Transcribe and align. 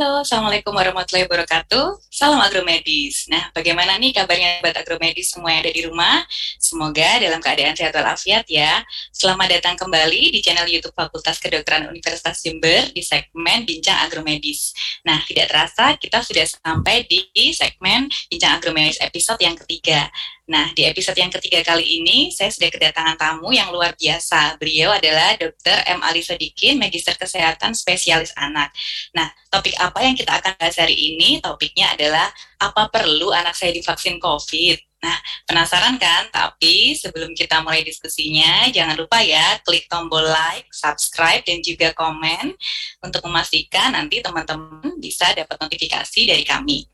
Halo, 0.00 0.24
Assalamualaikum 0.24 0.72
warahmatullahi 0.72 1.28
wabarakatuh. 1.28 2.08
Salam 2.08 2.40
agromedis. 2.40 3.28
Nah, 3.28 3.52
bagaimana 3.52 4.00
nih 4.00 4.16
kabarnya 4.16 4.64
buat 4.64 4.72
agromedis 4.72 5.36
semua 5.36 5.52
yang 5.52 5.60
ada 5.60 5.72
di 5.76 5.84
rumah? 5.84 6.24
Semoga 6.56 7.20
dalam 7.20 7.36
keadaan 7.36 7.76
sehat 7.76 7.92
walafiat 7.92 8.48
ya. 8.48 8.80
Selamat 9.12 9.60
datang 9.60 9.76
kembali 9.76 10.32
di 10.32 10.40
channel 10.40 10.64
YouTube 10.72 10.96
Fakultas 10.96 11.36
Kedokteran 11.36 11.84
Universitas 11.92 12.40
Jember 12.40 12.88
di 12.96 13.04
segmen 13.04 13.68
Bincang 13.68 14.00
Agromedis. 14.08 14.72
Nah, 15.04 15.20
tidak 15.28 15.52
terasa 15.52 15.92
kita 16.00 16.24
sudah 16.24 16.48
sampai 16.48 17.04
di 17.04 17.52
segmen 17.52 18.08
Bincang 18.32 18.56
Agromedis 18.56 19.04
episode 19.04 19.44
yang 19.44 19.52
ketiga. 19.52 20.08
Nah, 20.50 20.74
di 20.74 20.82
episode 20.82 21.14
yang 21.14 21.30
ketiga 21.30 21.62
kali 21.62 22.02
ini, 22.02 22.34
saya 22.34 22.50
sudah 22.50 22.74
kedatangan 22.74 23.14
tamu 23.14 23.54
yang 23.54 23.70
luar 23.70 23.94
biasa. 23.94 24.58
Beliau 24.58 24.90
adalah 24.90 25.38
Dr. 25.38 25.78
M. 25.86 26.02
Ali 26.02 26.26
Sodikin, 26.26 26.74
Magister 26.74 27.14
Kesehatan 27.14 27.70
Spesialis 27.70 28.34
Anak. 28.34 28.74
Nah, 29.14 29.30
topik 29.46 29.78
apa 29.78 30.02
yang 30.02 30.18
kita 30.18 30.42
akan 30.42 30.58
bahas 30.58 30.74
hari 30.74 30.98
ini? 30.98 31.38
Topiknya 31.38 31.94
adalah, 31.94 32.26
apa 32.58 32.90
perlu 32.90 33.30
anak 33.30 33.54
saya 33.54 33.70
divaksin 33.70 34.18
COVID? 34.18 35.06
Nah, 35.06 35.16
penasaran 35.46 36.02
kan? 36.02 36.26
Tapi 36.34 36.98
sebelum 36.98 37.30
kita 37.38 37.62
mulai 37.62 37.86
diskusinya, 37.86 38.66
jangan 38.74 38.98
lupa 38.98 39.22
ya, 39.22 39.62
klik 39.62 39.86
tombol 39.86 40.26
like, 40.26 40.66
subscribe, 40.74 41.46
dan 41.46 41.62
juga 41.62 41.94
komen 41.94 42.58
untuk 43.06 43.22
memastikan 43.22 43.94
nanti 43.94 44.18
teman-teman 44.18 44.98
bisa 44.98 45.30
dapat 45.30 45.54
notifikasi 45.62 46.20
dari 46.26 46.42
kami. 46.42 46.90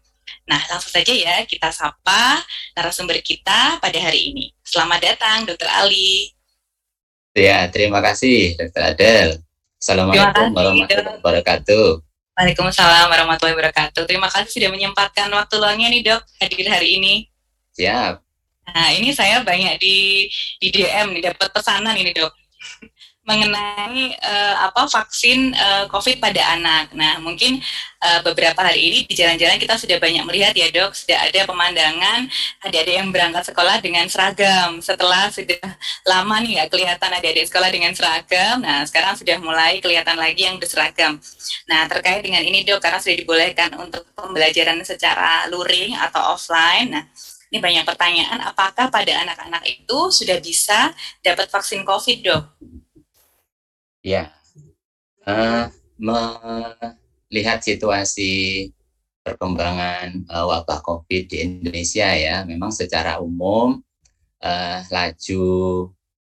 Nah, 0.46 0.62
langsung 0.70 0.94
saja 0.94 1.10
ya 1.10 1.42
kita 1.42 1.74
sapa 1.74 2.38
narasumber 2.78 3.18
kita 3.18 3.82
pada 3.82 3.98
hari 3.98 4.30
ini. 4.30 4.54
Selamat 4.62 5.02
datang, 5.02 5.42
Dr. 5.42 5.66
Ali. 5.66 6.30
Ya, 7.34 7.66
terima 7.66 7.98
kasih, 7.98 8.54
Dr. 8.54 8.82
Adel. 8.94 9.28
Assalamualaikum 9.76 10.54
warahmatullahi 10.54 11.18
wabarakatuh. 11.20 11.86
Waalaikumsalam 12.38 13.10
warahmatullahi 13.10 13.58
wabarakatuh. 13.58 14.02
Terima 14.06 14.30
kasih 14.30 14.50
sudah 14.54 14.70
menyempatkan 14.70 15.28
waktu 15.34 15.54
luangnya 15.58 15.88
nih 15.90 16.02
dok 16.04 16.22
hadir 16.38 16.66
hari 16.70 16.88
ini. 17.00 17.14
Siap. 17.74 18.22
Nah 18.66 18.88
ini 18.92 19.10
saya 19.12 19.40
banyak 19.40 19.80
di 19.80 20.28
di 20.60 20.68
DM 20.68 21.16
nih 21.16 21.32
dapat 21.32 21.48
pesanan 21.48 21.96
ini 21.96 22.12
dok 22.12 22.32
mengenai 23.26 24.14
uh, 24.22 24.70
apa 24.70 24.86
vaksin 24.86 25.50
uh, 25.50 25.84
COVID 25.90 26.22
pada 26.22 26.38
anak. 26.54 26.94
Nah, 26.94 27.18
mungkin 27.18 27.58
uh, 27.98 28.22
beberapa 28.22 28.62
hari 28.62 28.86
ini 28.86 28.98
di 29.02 29.18
jalan-jalan 29.18 29.58
kita 29.58 29.74
sudah 29.74 29.98
banyak 29.98 30.22
melihat 30.22 30.54
ya 30.54 30.70
dok, 30.70 30.94
sudah 30.94 31.26
ada 31.26 31.42
pemandangan 31.42 32.30
adik-adik 32.62 32.94
yang 33.02 33.10
berangkat 33.10 33.50
sekolah 33.50 33.82
dengan 33.82 34.06
seragam. 34.06 34.78
Setelah 34.78 35.26
sudah 35.34 35.58
lama 36.06 36.38
nih 36.38 36.62
nggak 36.62 36.70
kelihatan 36.70 37.10
adik-adik 37.18 37.50
sekolah 37.50 37.68
dengan 37.74 37.92
seragam, 37.98 38.62
nah 38.62 38.86
sekarang 38.86 39.18
sudah 39.18 39.36
mulai 39.42 39.82
kelihatan 39.82 40.14
lagi 40.14 40.46
yang 40.46 40.62
berseragam. 40.62 41.18
Nah, 41.66 41.90
terkait 41.90 42.22
dengan 42.22 42.46
ini 42.46 42.62
dok, 42.62 42.78
karena 42.78 43.02
sudah 43.02 43.18
dibolehkan 43.18 43.74
untuk 43.74 44.06
pembelajaran 44.14 44.78
secara 44.86 45.50
luring 45.50 45.98
atau 45.98 46.38
offline. 46.38 46.94
Nah, 46.94 47.04
ini 47.50 47.58
banyak 47.58 47.82
pertanyaan, 47.82 48.38
apakah 48.46 48.86
pada 48.86 49.12
anak-anak 49.18 49.66
itu 49.66 49.98
sudah 50.14 50.38
bisa 50.38 50.94
dapat 51.26 51.50
vaksin 51.50 51.82
COVID 51.82 52.18
dok? 52.22 52.42
Ya, 54.06 54.30
uh, 55.26 55.66
melihat 55.98 57.58
situasi 57.58 58.70
perkembangan 59.26 60.30
uh, 60.30 60.46
wabah 60.46 60.78
COVID 60.78 61.26
di 61.26 61.42
Indonesia 61.42 62.06
ya, 62.14 62.46
memang 62.46 62.70
secara 62.70 63.18
umum 63.18 63.82
uh, 64.46 64.78
laju 64.94 65.44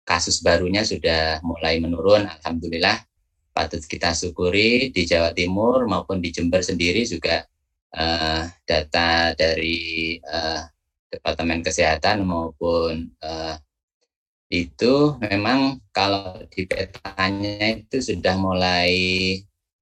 kasus 0.06 0.38
barunya 0.38 0.86
sudah 0.86 1.42
mulai 1.42 1.82
menurun. 1.82 2.30
Alhamdulillah, 2.30 3.02
patut 3.50 3.82
kita 3.82 4.14
syukuri 4.14 4.94
di 4.94 5.02
Jawa 5.02 5.34
Timur 5.34 5.90
maupun 5.90 6.22
di 6.22 6.30
Jember 6.30 6.62
sendiri 6.62 7.02
juga 7.02 7.42
uh, 7.90 8.46
data 8.62 9.34
dari 9.34 10.14
uh, 10.22 10.62
Departemen 11.10 11.58
Kesehatan 11.66 12.22
maupun 12.22 13.18
uh, 13.18 13.58
itu 14.54 15.18
memang 15.18 15.82
kalau 15.90 16.38
di 16.46 16.62
petanya 16.70 17.82
itu 17.82 17.98
sudah 17.98 18.38
mulai 18.38 18.94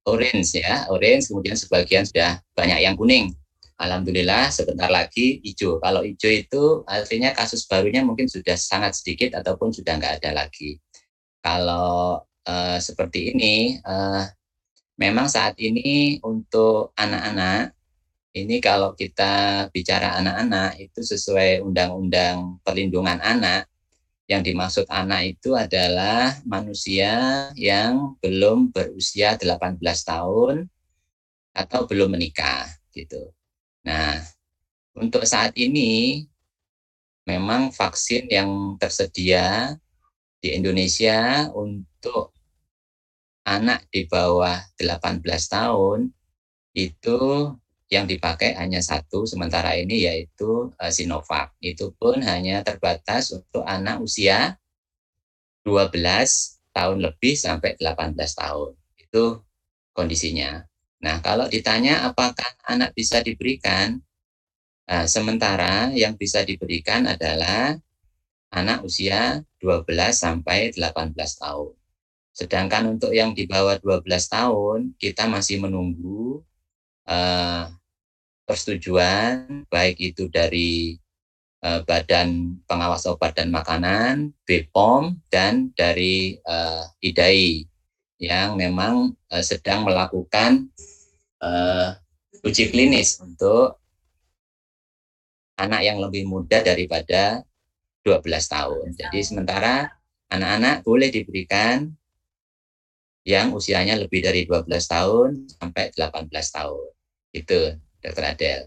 orange 0.09 0.57
ya, 0.59 0.89
orange 0.89 1.29
kemudian 1.29 1.53
sebagian 1.53 2.03
sudah 2.09 2.41
banyak 2.57 2.79
yang 2.81 2.97
kuning. 2.97 3.29
Alhamdulillah 3.77 4.49
sebentar 4.53 4.87
lagi 4.87 5.41
hijau. 5.45 5.77
Kalau 5.81 6.01
hijau 6.05 6.31
itu 6.31 6.63
artinya 6.85 7.33
kasus 7.33 7.65
barunya 7.69 8.01
mungkin 8.05 8.29
sudah 8.29 8.55
sangat 8.55 8.95
sedikit 8.97 9.35
ataupun 9.37 9.73
sudah 9.73 9.97
nggak 9.97 10.23
ada 10.23 10.45
lagi. 10.45 10.77
Kalau 11.43 12.23
uh, 12.47 12.77
seperti 12.79 13.35
ini, 13.35 13.77
uh, 13.83 14.23
memang 14.95 15.27
saat 15.27 15.57
ini 15.59 16.21
untuk 16.23 16.95
anak-anak 16.95 17.73
ini 18.33 18.57
kalau 18.57 18.97
kita 18.97 19.67
bicara 19.69 20.17
anak-anak 20.17 20.81
itu 20.81 21.05
sesuai 21.05 21.61
undang-undang 21.61 22.57
perlindungan 22.65 23.21
anak 23.21 23.69
yang 24.33 24.41
dimaksud 24.41 24.89
anak 24.89 25.37
itu 25.37 25.53
adalah 25.53 26.33
manusia 26.41 27.47
yang 27.53 28.17
belum 28.17 28.73
berusia 28.73 29.37
18 29.37 29.77
tahun 29.79 30.65
atau 31.53 31.85
belum 31.85 32.17
menikah 32.17 32.65
gitu. 32.89 33.29
Nah, 33.85 34.17
untuk 34.97 35.21
saat 35.29 35.53
ini 35.53 36.25
memang 37.29 37.69
vaksin 37.69 38.25
yang 38.27 38.75
tersedia 38.81 39.77
di 40.41 40.57
Indonesia 40.57 41.47
untuk 41.53 42.33
anak 43.45 43.85
di 43.93 44.09
bawah 44.09 44.57
18 44.81 45.21
tahun 45.47 46.09
itu 46.73 47.53
yang 47.93 48.09
dipakai 48.09 48.57
hanya 48.57 48.81
satu 48.81 49.29
sementara 49.29 49.77
ini 49.77 50.09
yaitu 50.09 50.73
uh, 50.81 50.89
Sinovac. 50.89 51.53
Itu 51.61 51.93
pun 51.93 52.25
hanya 52.25 52.65
terbatas 52.65 53.29
untuk 53.29 53.61
anak 53.69 54.01
usia 54.01 54.57
12 55.61 55.93
tahun 56.73 56.97
lebih 57.05 57.37
sampai 57.37 57.77
18 57.77 58.17
tahun. 58.17 58.73
Itu 58.97 59.45
kondisinya. 59.93 60.65
Nah, 61.05 61.21
kalau 61.21 61.45
ditanya 61.45 62.09
apakah 62.09 62.49
anak 62.65 62.97
bisa 62.97 63.21
diberikan, 63.21 64.01
uh, 64.89 65.05
sementara 65.05 65.93
yang 65.93 66.17
bisa 66.17 66.41
diberikan 66.41 67.05
adalah 67.05 67.77
anak 68.49 68.81
usia 68.81 69.45
12 69.61 69.85
sampai 70.17 70.73
18 70.73 71.13
tahun. 71.13 71.73
Sedangkan 72.33 72.97
untuk 72.97 73.13
yang 73.13 73.37
di 73.37 73.45
bawah 73.45 73.77
12 73.77 74.09
tahun, 74.25 74.79
kita 74.97 75.29
masih 75.29 75.61
menunggu 75.61 76.41
uh, 77.05 77.69
persetujuan 78.43 79.67
baik 79.71 79.97
itu 79.99 80.27
dari 80.27 80.99
uh, 81.63 81.81
Badan 81.87 82.59
Pengawas 82.67 83.07
Obat 83.07 83.39
dan 83.39 83.49
Makanan, 83.49 84.35
BPOM 84.43 85.17
dan 85.31 85.71
dari 85.73 86.37
uh, 86.43 86.83
IDAI 86.99 87.65
yang 88.19 88.55
memang 88.59 89.15
uh, 89.31 89.43
sedang 89.43 89.87
melakukan 89.87 90.67
uh, 91.39 91.95
uji 92.43 92.71
klinis 92.71 93.19
untuk 93.23 93.79
anak 95.55 95.81
yang 95.87 96.03
lebih 96.03 96.27
muda 96.27 96.59
daripada 96.59 97.43
12 98.03 98.19
tahun. 98.27 98.85
Jadi 98.99 99.19
sementara 99.23 99.87
anak-anak 100.27 100.83
boleh 100.83 101.07
diberikan 101.07 101.87
yang 103.23 103.55
usianya 103.55 103.95
lebih 103.95 104.19
dari 104.19 104.43
12 104.43 104.67
tahun 104.67 105.47
sampai 105.47 105.95
18 105.95 106.27
tahun. 106.27 106.89
Itu 107.31 107.59
Dokter 108.03 108.35
Adel. 108.35 108.61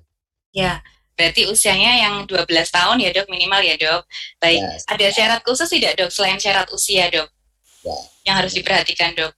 Ya, 0.57 0.81
berarti 1.13 1.45
usianya 1.45 2.09
yang 2.09 2.15
12 2.25 2.49
tahun 2.73 2.97
ya 3.05 3.13
dok 3.13 3.29
minimal 3.29 3.61
ya 3.61 3.77
dok. 3.77 4.09
Baik, 4.41 4.65
ya, 4.65 4.69
ada 4.89 5.07
syarat 5.13 5.41
khusus 5.45 5.69
tidak 5.69 6.01
dok 6.01 6.09
selain 6.09 6.41
syarat 6.41 6.69
usia 6.73 7.13
dok? 7.13 7.29
Ya. 7.85 7.99
Yang 8.25 8.37
harus 8.41 8.53
diperhatikan 8.57 9.13
dok? 9.13 9.33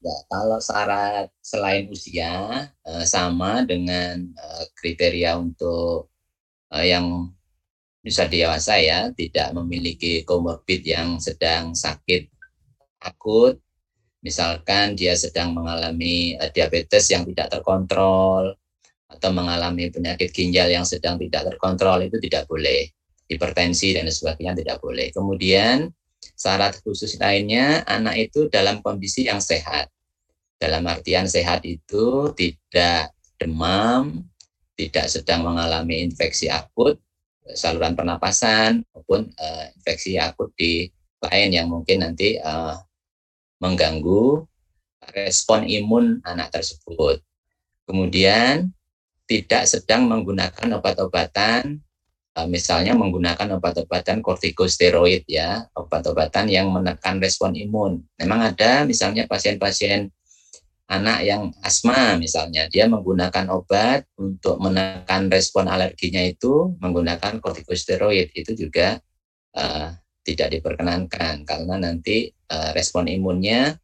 Ya, 0.00 0.16
kalau 0.32 0.56
syarat 0.62 1.28
selain 1.44 1.84
usia 1.92 2.32
eh, 2.72 3.04
sama 3.04 3.66
dengan 3.66 4.32
eh, 4.32 4.64
kriteria 4.78 5.36
untuk 5.36 6.08
eh, 6.72 6.94
yang 6.94 7.28
bisa 8.00 8.24
dewasa 8.24 8.80
ya, 8.80 9.12
tidak 9.12 9.52
memiliki 9.52 10.24
komorbid 10.24 10.88
yang 10.88 11.20
sedang 11.20 11.76
sakit 11.76 12.32
akut, 13.04 13.60
misalkan 14.24 14.96
dia 14.96 15.12
sedang 15.12 15.52
mengalami 15.52 16.32
diabetes 16.56 17.12
yang 17.12 17.28
tidak 17.28 17.52
terkontrol, 17.52 18.56
atau 19.10 19.30
mengalami 19.34 19.90
penyakit 19.90 20.30
ginjal 20.30 20.70
yang 20.70 20.86
sedang 20.86 21.18
tidak 21.18 21.50
terkontrol 21.54 22.06
itu 22.06 22.16
tidak 22.22 22.46
boleh. 22.46 22.86
Hipertensi 23.30 23.94
dan 23.94 24.10
sebagainya 24.10 24.58
tidak 24.58 24.78
boleh. 24.82 25.10
Kemudian 25.14 25.90
syarat 26.34 26.78
khusus 26.82 27.18
lainnya 27.18 27.86
anak 27.86 28.30
itu 28.30 28.50
dalam 28.50 28.82
kondisi 28.82 29.26
yang 29.26 29.38
sehat. 29.38 29.90
Dalam 30.58 30.84
artian 30.86 31.24
sehat 31.30 31.62
itu 31.62 32.34
tidak 32.34 33.14
demam, 33.38 34.26
tidak 34.74 35.06
sedang 35.08 35.46
mengalami 35.46 36.04
infeksi 36.04 36.50
akut 36.50 36.98
saluran 37.54 37.98
pernapasan 37.98 38.84
maupun 38.94 39.30
uh, 39.38 39.64
infeksi 39.80 40.16
akut 40.20 40.52
di 40.54 40.86
lain 41.20 41.50
yang 41.52 41.68
mungkin 41.68 42.04
nanti 42.04 42.40
uh, 42.40 42.76
mengganggu 43.60 44.44
respon 45.12 45.68
imun 45.68 46.20
anak 46.24 46.52
tersebut. 46.52 47.20
Kemudian 47.84 48.70
tidak 49.30 49.70
sedang 49.70 50.10
menggunakan 50.10 50.82
obat-obatan 50.82 51.78
uh, 52.34 52.48
misalnya 52.50 52.98
menggunakan 52.98 53.62
obat-obatan 53.62 54.18
kortikosteroid 54.26 55.22
ya, 55.30 55.70
obat-obatan 55.78 56.50
yang 56.50 56.66
menekan 56.74 57.22
respon 57.22 57.54
imun. 57.54 58.02
Memang 58.18 58.50
ada 58.50 58.82
misalnya 58.82 59.30
pasien-pasien 59.30 60.10
anak 60.90 61.22
yang 61.22 61.54
asma 61.62 62.18
misalnya, 62.18 62.66
dia 62.66 62.90
menggunakan 62.90 63.46
obat 63.54 64.10
untuk 64.18 64.58
menekan 64.58 65.30
respon 65.30 65.70
alerginya 65.70 66.26
itu 66.26 66.74
menggunakan 66.82 67.38
kortikosteroid 67.38 68.34
itu 68.34 68.58
juga 68.58 68.98
uh, 69.54 69.94
tidak 70.26 70.58
diperkenankan 70.58 71.46
karena 71.46 71.74
nanti 71.78 72.34
uh, 72.50 72.74
respon 72.74 73.06
imunnya 73.06 73.78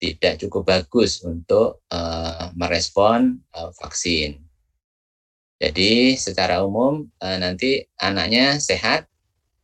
tidak 0.00 0.40
cukup 0.40 0.68
bagus 0.68 1.24
untuk 1.24 1.84
uh, 1.88 2.52
merespon 2.56 3.40
uh, 3.56 3.72
vaksin. 3.80 4.49
Jadi 5.60 6.16
secara 6.16 6.64
umum 6.64 7.04
uh, 7.20 7.36
nanti 7.36 7.84
anaknya 8.00 8.56
sehat, 8.56 9.04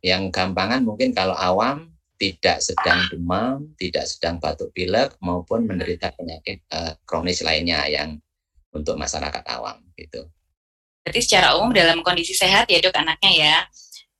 yang 0.05 0.29
gampangan 0.29 0.85
mungkin 0.85 1.09
kalau 1.09 1.33
awam 1.33 1.89
tidak 2.21 2.61
sedang 2.61 3.01
demam, 3.09 3.73
tidak 3.81 4.05
sedang 4.05 4.37
batuk 4.37 4.69
pilek 4.73 5.17
maupun 5.21 5.65
menderita 5.65 6.13
penyakit 6.13 6.61
uh, 6.69 6.93
kronis 7.05 7.41
lainnya 7.41 7.81
yang 7.89 8.21
untuk 8.73 8.93
masyarakat 8.93 9.41
awam 9.49 9.81
gitu. 9.97 10.25
Berarti 11.01 11.21
secara 11.23 11.57
umum 11.57 11.73
dalam 11.73 12.05
kondisi 12.05 12.37
sehat 12.37 12.69
ya 12.69 12.77
dok 12.77 12.93
anaknya 12.93 13.31
ya. 13.33 13.55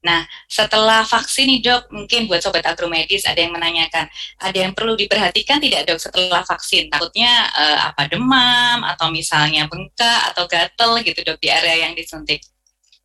Nah, 0.05 0.23
setelah 0.45 1.01
vaksin 1.01 1.49
nih 1.49 1.59
dok, 1.65 1.89
mungkin 1.89 2.29
buat 2.29 2.39
sobat 2.39 2.63
agromedis 2.69 3.25
ada 3.25 3.41
yang 3.41 3.51
menanyakan, 3.51 4.05
ada 4.37 4.57
yang 4.57 4.71
perlu 4.77 4.93
diperhatikan 4.93 5.57
tidak 5.57 5.89
dok 5.89 5.97
setelah 5.97 6.45
vaksin? 6.45 6.87
Takutnya 6.93 7.49
uh, 7.49 7.89
apa 7.89 8.05
demam 8.05 8.85
atau 8.85 9.09
misalnya 9.09 9.65
bengkak 9.65 10.31
atau 10.31 10.45
gatel 10.45 11.01
gitu 11.01 11.25
dok 11.25 11.41
di 11.41 11.49
area 11.49 11.89
yang 11.89 11.97
disuntik? 11.97 12.45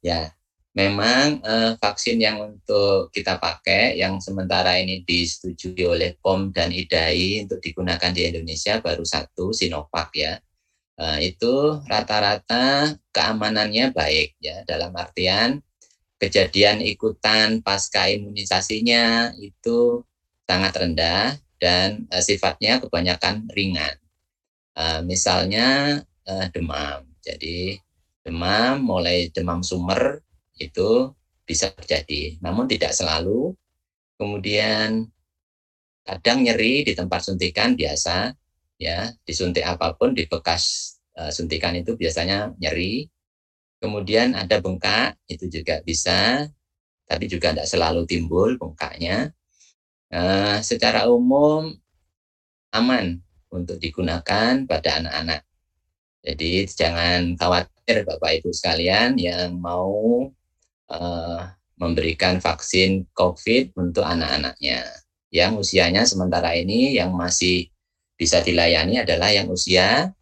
Ya, 0.05 0.35
memang 0.75 1.41
eh, 1.45 1.73
vaksin 1.79 2.19
yang 2.19 2.43
untuk 2.43 3.13
kita 3.13 3.37
pakai 3.39 4.01
yang 4.01 4.19
sementara 4.19 4.81
ini 4.81 5.05
disetujui 5.07 5.85
oleh 5.85 6.19
POM 6.19 6.51
dan 6.51 6.73
IDAI 6.75 7.47
untuk 7.47 7.61
digunakan 7.63 8.11
di 8.11 8.27
Indonesia 8.27 8.83
baru 8.83 9.05
satu 9.05 9.55
Sinovac 9.55 10.11
ya. 10.17 10.41
Eh, 10.99 11.33
itu 11.33 11.81
rata-rata 11.87 12.93
keamanannya 13.15 13.95
baik 13.95 14.37
ya 14.43 14.61
dalam 14.69 14.93
artian 14.97 15.63
kejadian 16.23 16.79
ikutan 16.87 17.67
pasca 17.67 18.07
imunisasinya 18.07 19.35
itu 19.43 20.07
sangat 20.47 20.73
rendah 20.79 21.35
dan 21.59 22.07
eh, 22.07 22.23
sifatnya 22.23 22.79
kebanyakan 22.79 23.51
ringan. 23.51 23.99
Eh, 24.79 25.01
misalnya 25.03 25.99
eh, 26.23 26.47
demam. 26.55 27.03
Jadi 27.19 27.75
demam 28.23 28.79
mulai 28.87 29.35
demam 29.35 29.67
sumber 29.67 30.23
itu 30.59 31.11
bisa 31.43 31.75
terjadi, 31.75 32.39
namun 32.39 32.71
tidak 32.71 32.95
selalu. 32.95 33.55
Kemudian 34.15 35.11
kadang 36.07 36.47
nyeri 36.47 36.87
di 36.87 36.95
tempat 36.95 37.27
suntikan 37.27 37.75
biasa, 37.75 38.31
ya 38.79 39.11
disuntik 39.27 39.67
apa 39.67 39.95
pun 39.99 40.15
di 40.15 40.27
bekas 40.27 40.97
uh, 41.19 41.31
suntikan 41.31 41.75
itu 41.75 41.99
biasanya 41.99 42.55
nyeri. 42.59 43.07
Kemudian 43.83 44.39
ada 44.39 44.63
bengkak, 44.63 45.19
itu 45.27 45.51
juga 45.51 45.83
bisa, 45.83 46.47
tapi 47.03 47.27
juga 47.27 47.51
tidak 47.51 47.67
selalu 47.67 48.07
timbul 48.07 48.55
bengkaknya. 48.55 49.35
Uh, 50.07 50.63
secara 50.63 51.11
umum 51.11 51.75
aman 52.71 53.19
untuk 53.51 53.83
digunakan 53.83 54.63
pada 54.71 55.03
anak-anak. 55.03 55.43
Jadi 56.23 56.71
jangan 56.71 57.35
khawatir 57.35 58.07
Bapak 58.07 58.39
Ibu 58.39 58.55
sekalian 58.55 59.19
yang 59.19 59.59
mau 59.59 60.31
uh, 60.87 61.43
memberikan 61.75 62.39
vaksin 62.39 63.11
COVID 63.19 63.75
untuk 63.75 64.07
anak-anaknya. 64.07 64.87
Yang 65.35 65.53
usianya 65.59 66.07
sementara 66.07 66.55
ini 66.55 66.95
yang 66.95 67.11
masih 67.19 67.67
bisa 68.15 68.39
dilayani 68.39 69.03
adalah 69.03 69.35
yang 69.35 69.51
usia 69.51 70.15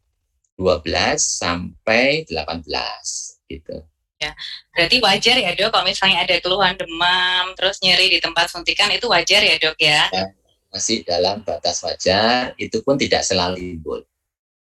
12 0.56 0.88
sampai 1.20 2.24
18 2.24 3.29
gitu. 3.50 3.82
Ya, 4.20 4.36
berarti 4.76 5.00
wajar 5.00 5.36
ya 5.40 5.50
dok 5.56 5.72
kalau 5.72 5.88
misalnya 5.88 6.28
ada 6.28 6.36
keluhan 6.44 6.76
demam 6.76 7.56
terus 7.56 7.80
nyeri 7.80 8.12
di 8.12 8.18
tempat 8.20 8.52
suntikan 8.52 8.92
itu 8.92 9.08
wajar 9.08 9.40
ya 9.40 9.56
dok 9.56 9.80
ya? 9.80 10.12
ya 10.12 10.28
masih 10.70 11.02
dalam 11.02 11.42
batas 11.42 11.82
wajar, 11.82 12.54
itu 12.54 12.78
pun 12.86 12.94
tidak 12.94 13.26
selalu 13.26 13.58
timbul. 13.58 14.00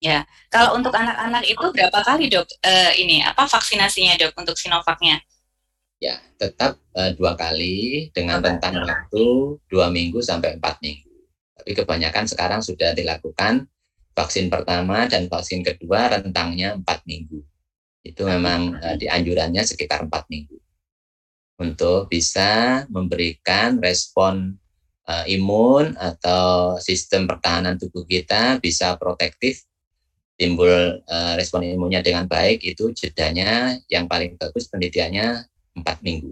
Ya, 0.00 0.24
kalau 0.48 0.78
untuk 0.78 0.94
anak-anak 0.94 1.44
itu 1.44 1.66
berapa 1.74 2.00
kali 2.00 2.32
dok 2.32 2.48
uh, 2.64 2.92
ini 2.96 3.20
apa 3.20 3.44
vaksinasinya 3.44 4.16
dok 4.16 4.32
untuk 4.40 4.56
Sinovacnya? 4.56 5.20
Ya, 5.98 6.22
tetap 6.38 6.78
uh, 6.94 7.10
dua 7.18 7.34
kali 7.34 8.08
dengan 8.14 8.38
rentang 8.38 8.78
waktu 8.78 9.58
dua 9.68 9.90
minggu 9.90 10.22
sampai 10.22 10.56
empat 10.56 10.78
minggu. 10.80 11.12
Tapi 11.58 11.70
kebanyakan 11.74 12.24
sekarang 12.30 12.60
sudah 12.62 12.94
dilakukan 12.94 13.66
vaksin 14.14 14.46
pertama 14.46 15.10
dan 15.10 15.26
vaksin 15.26 15.66
kedua 15.66 16.08
rentangnya 16.14 16.78
empat 16.78 17.02
minggu. 17.02 17.42
Itu 18.02 18.24
memang 18.24 18.78
uh, 18.78 18.96
dianjurannya 18.96 19.62
sekitar 19.66 20.06
empat 20.06 20.26
minggu 20.30 20.58
untuk 21.58 22.06
bisa 22.06 22.84
memberikan 22.86 23.82
respon 23.82 24.54
uh, 25.10 25.24
imun 25.26 25.98
atau 25.98 26.78
sistem 26.78 27.26
pertahanan 27.26 27.74
tubuh 27.74 28.06
kita 28.06 28.62
bisa 28.62 28.94
protektif 28.94 29.66
timbul 30.38 31.02
uh, 31.02 31.34
respon 31.34 31.66
imunnya 31.66 31.98
dengan 31.98 32.30
baik 32.30 32.62
itu 32.62 32.94
jedanya 32.94 33.74
yang 33.90 34.06
paling 34.06 34.38
bagus 34.38 34.70
penelitiannya 34.70 35.50
empat 35.82 35.98
minggu. 36.06 36.30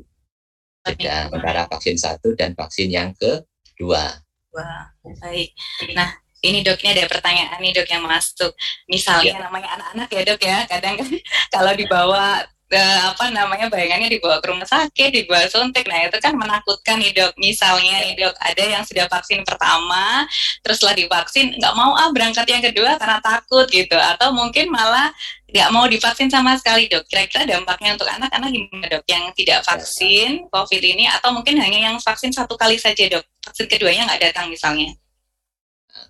Jeda 0.86 1.26
antara 1.34 1.66
vaksin 1.66 1.98
satu 1.98 2.38
dan 2.38 2.54
vaksin 2.54 2.86
yang 2.94 3.10
kedua. 3.18 4.22
Wah, 4.54 4.94
baik. 5.02 5.50
Nah, 5.98 6.14
ini 6.44 6.60
dok 6.60 6.80
ini 6.84 6.90
ada 6.96 7.04
pertanyaan 7.08 7.58
nih 7.60 7.72
dok 7.72 7.88
yang 7.88 8.04
masuk. 8.04 8.52
Misalnya 8.90 9.34
ya. 9.36 9.42
namanya 9.48 9.68
anak-anak 9.80 10.08
ya 10.12 10.22
dok 10.26 10.40
ya, 10.42 10.58
kadang 10.68 10.94
kan 11.00 11.08
kalau 11.54 11.72
dibawa 11.72 12.44
uh, 12.72 13.00
apa 13.14 13.30
namanya 13.30 13.70
bayangannya 13.70 14.10
dibawa 14.10 14.42
ke 14.42 14.46
rumah 14.50 14.66
sakit, 14.66 15.10
dibawa 15.14 15.46
suntik. 15.46 15.86
Nah 15.86 16.06
itu 16.06 16.18
kan 16.18 16.34
menakutkan 16.34 16.98
nih 16.98 17.12
dok. 17.14 17.32
Misalnya 17.38 18.02
nih 18.02 18.14
dok, 18.18 18.34
ada 18.42 18.64
yang 18.64 18.82
sudah 18.82 19.06
vaksin 19.06 19.46
pertama, 19.46 20.26
terus 20.66 20.82
setelah 20.82 20.96
divaksin 20.98 21.54
nggak 21.54 21.74
mau 21.78 21.94
ah 21.94 22.10
berangkat 22.10 22.46
yang 22.50 22.62
kedua 22.64 22.98
karena 22.98 23.18
takut 23.22 23.66
gitu, 23.70 23.96
atau 23.96 24.34
mungkin 24.34 24.70
malah 24.70 25.10
nggak 25.46 25.68
mau 25.70 25.86
divaksin 25.86 26.28
sama 26.28 26.58
sekali 26.58 26.90
dok. 26.90 27.06
Kira-kira 27.06 27.46
dampaknya 27.46 27.94
untuk 27.94 28.08
anak-anak 28.10 28.50
gimana 28.50 28.86
dok? 28.90 29.04
Yang 29.06 29.24
tidak 29.38 29.60
vaksin 29.62 30.46
COVID 30.50 30.82
ini, 30.82 31.04
atau 31.06 31.30
mungkin 31.30 31.58
hanya 31.62 31.90
yang 31.92 31.96
vaksin 32.02 32.34
satu 32.34 32.58
kali 32.58 32.76
saja 32.80 33.06
dok? 33.06 33.24
Vaksin 33.46 33.66
keduanya 33.70 34.10
nggak 34.10 34.32
datang 34.32 34.50
misalnya? 34.50 34.90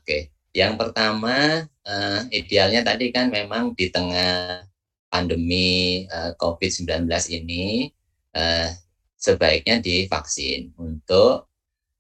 Oke, 0.06 0.30
yang 0.54 0.78
pertama 0.78 1.66
uh, 1.82 2.20
idealnya 2.30 2.86
tadi 2.86 3.10
kan 3.10 3.26
memang 3.26 3.75
di 3.75 3.90
tengah 3.90 4.62
pandemi 5.10 6.06
uh, 6.06 6.30
eh, 6.30 6.32
COVID-19 6.38 7.10
ini 7.34 7.90
uh, 8.38 8.70
sebaiknya 9.18 9.82
divaksin 9.82 10.70
untuk 10.78 11.50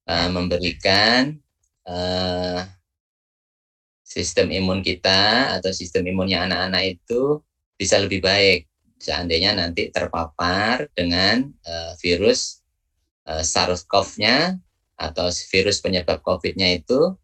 uh, 0.06 0.28
memberikan 0.30 1.34
uh, 1.90 2.62
sistem 4.06 4.54
imun 4.54 4.86
kita 4.86 5.58
atau 5.58 5.74
sistem 5.74 6.06
imunnya 6.06 6.46
anak-anak 6.46 7.02
itu 7.02 7.42
bisa 7.74 7.98
lebih 7.98 8.22
baik. 8.22 8.70
Seandainya 9.02 9.58
nanti 9.58 9.90
terpapar 9.90 10.86
dengan 10.94 11.50
uh, 11.66 11.98
virus 11.98 12.62
uh, 13.26 13.42
SARS-CoV-nya 13.42 14.62
atau 14.94 15.26
virus 15.50 15.82
penyebab 15.82 16.22
COVID-nya 16.22 16.70
itu 16.78 17.18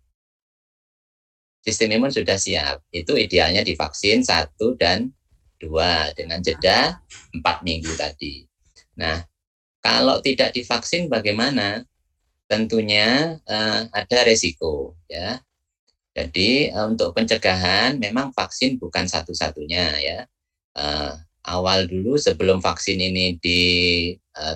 sistem 1.62 1.96
imun 1.98 2.10
sudah 2.10 2.36
siap. 2.36 2.82
Itu 2.90 3.14
idealnya 3.14 3.62
divaksin 3.62 4.26
satu 4.26 4.74
dan 4.74 5.14
dua 5.62 6.10
dengan 6.18 6.42
jeda 6.42 6.98
empat 7.30 7.62
minggu 7.62 7.94
tadi. 7.94 8.42
Nah, 8.98 9.22
kalau 9.78 10.18
tidak 10.20 10.52
divaksin 10.52 11.06
bagaimana? 11.06 11.86
Tentunya 12.50 13.40
uh, 13.48 13.88
ada 13.88 14.18
resiko 14.28 14.92
ya. 15.08 15.40
Jadi 16.12 16.68
uh, 16.68 16.92
untuk 16.92 17.16
pencegahan 17.16 17.96
memang 17.96 18.28
vaksin 18.36 18.76
bukan 18.76 19.08
satu-satunya 19.08 19.86
ya. 20.04 20.18
Uh, 20.76 21.16
awal 21.48 21.88
dulu 21.88 22.20
sebelum 22.20 22.60
vaksin 22.60 23.00
ini 23.00 23.40
ditemukan, 23.40 24.54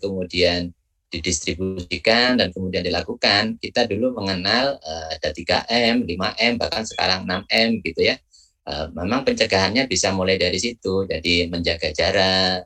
kemudian 0.00 0.72
didistribusikan 1.12 2.40
dan 2.40 2.50
kemudian 2.50 2.82
dilakukan, 2.82 3.60
kita 3.60 3.86
dulu 3.86 4.18
mengenal 4.18 4.78
uh, 4.82 5.06
ada 5.14 5.30
3M, 5.30 6.04
5M, 6.08 6.52
bahkan 6.58 6.82
sekarang 6.84 7.24
6M 7.24 7.84
gitu 7.84 8.00
ya. 8.04 8.16
Eh, 8.64 8.88
memang 8.96 9.28
pencegahannya 9.28 9.84
bisa 9.84 10.08
mulai 10.16 10.40
dari 10.40 10.56
situ. 10.56 11.04
Jadi 11.04 11.52
menjaga 11.52 11.92
jarak, 11.92 12.64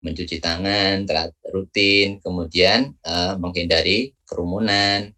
mencuci 0.00 0.40
tangan 0.40 1.04
rutin, 1.52 2.16
kemudian 2.24 2.96
uh, 3.04 3.36
menghindari 3.36 4.16
kerumunan, 4.24 5.12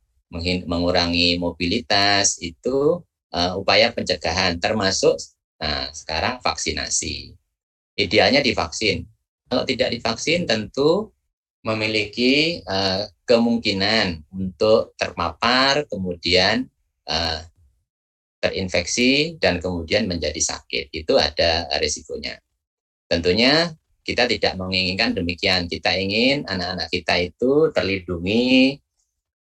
mengurangi 0.67 1.39
mobilitas 1.39 2.43
itu 2.43 2.99
uh, 3.31 3.53
upaya 3.55 3.95
pencegahan 3.95 4.59
termasuk 4.59 5.15
Nah, 5.57 5.89
sekarang 5.93 6.41
vaksinasi. 6.45 7.33
Idealnya 7.97 8.45
divaksin. 8.45 9.09
Kalau 9.49 9.65
tidak 9.65 9.95
divaksin 9.97 10.45
tentu 10.45 11.16
memiliki 11.67 12.63
uh, 12.63 13.11
kemungkinan 13.27 14.23
untuk 14.31 14.95
terpapar, 14.95 15.83
kemudian 15.91 16.71
uh, 17.11 17.43
terinfeksi, 18.39 19.35
dan 19.43 19.59
kemudian 19.59 20.07
menjadi 20.07 20.39
sakit. 20.39 20.95
Itu 20.95 21.19
ada 21.19 21.67
risikonya. 21.83 22.39
Tentunya 23.11 23.75
kita 24.07 24.31
tidak 24.31 24.55
menginginkan 24.55 25.19
demikian. 25.19 25.67
Kita 25.67 25.91
ingin 25.99 26.47
anak-anak 26.47 26.87
kita 26.95 27.19
itu 27.19 27.75
terlindungi, 27.75 28.79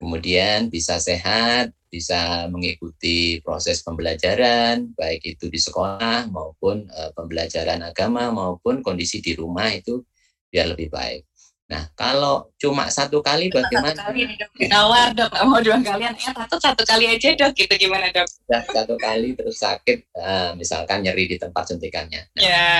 kemudian 0.02 0.66
bisa 0.66 0.98
sehat, 0.98 1.70
bisa 1.86 2.50
mengikuti 2.50 3.38
proses 3.46 3.86
pembelajaran, 3.86 4.90
baik 4.98 5.38
itu 5.38 5.46
di 5.46 5.62
sekolah 5.62 6.26
maupun 6.26 6.90
uh, 6.90 7.14
pembelajaran 7.14 7.86
agama 7.86 8.34
maupun 8.34 8.82
kondisi 8.82 9.22
di 9.22 9.38
rumah 9.38 9.70
itu 9.70 10.02
biar 10.50 10.74
lebih 10.74 10.90
baik. 10.90 11.22
Nah, 11.66 11.82
kalau 11.98 12.54
cuma 12.62 12.86
satu 12.86 13.18
kali 13.18 13.50
bagaimana? 13.50 13.90
Satu 13.90 14.06
kali 14.14 14.20
nih 14.22 14.36
dok, 14.38 14.50
ditawar 14.54 15.08
dok, 15.18 15.30
mau 15.50 15.58
dua 15.58 15.82
kalian, 15.82 16.14
eh 16.14 16.30
satu 16.30 16.62
satu 16.62 16.82
kali 16.86 17.10
aja 17.10 17.34
dok, 17.34 17.50
gitu 17.58 17.74
gimana 17.74 18.06
dok? 18.14 18.26
Ya, 18.46 18.62
satu 18.62 18.94
kali 18.94 19.34
terus 19.34 19.58
sakit, 19.58 20.06
uh, 20.14 20.54
misalkan 20.54 21.02
nyeri 21.02 21.26
di 21.26 21.36
tempat 21.42 21.66
suntikannya. 21.74 22.30
Nah, 22.38 22.42
ya. 22.42 22.70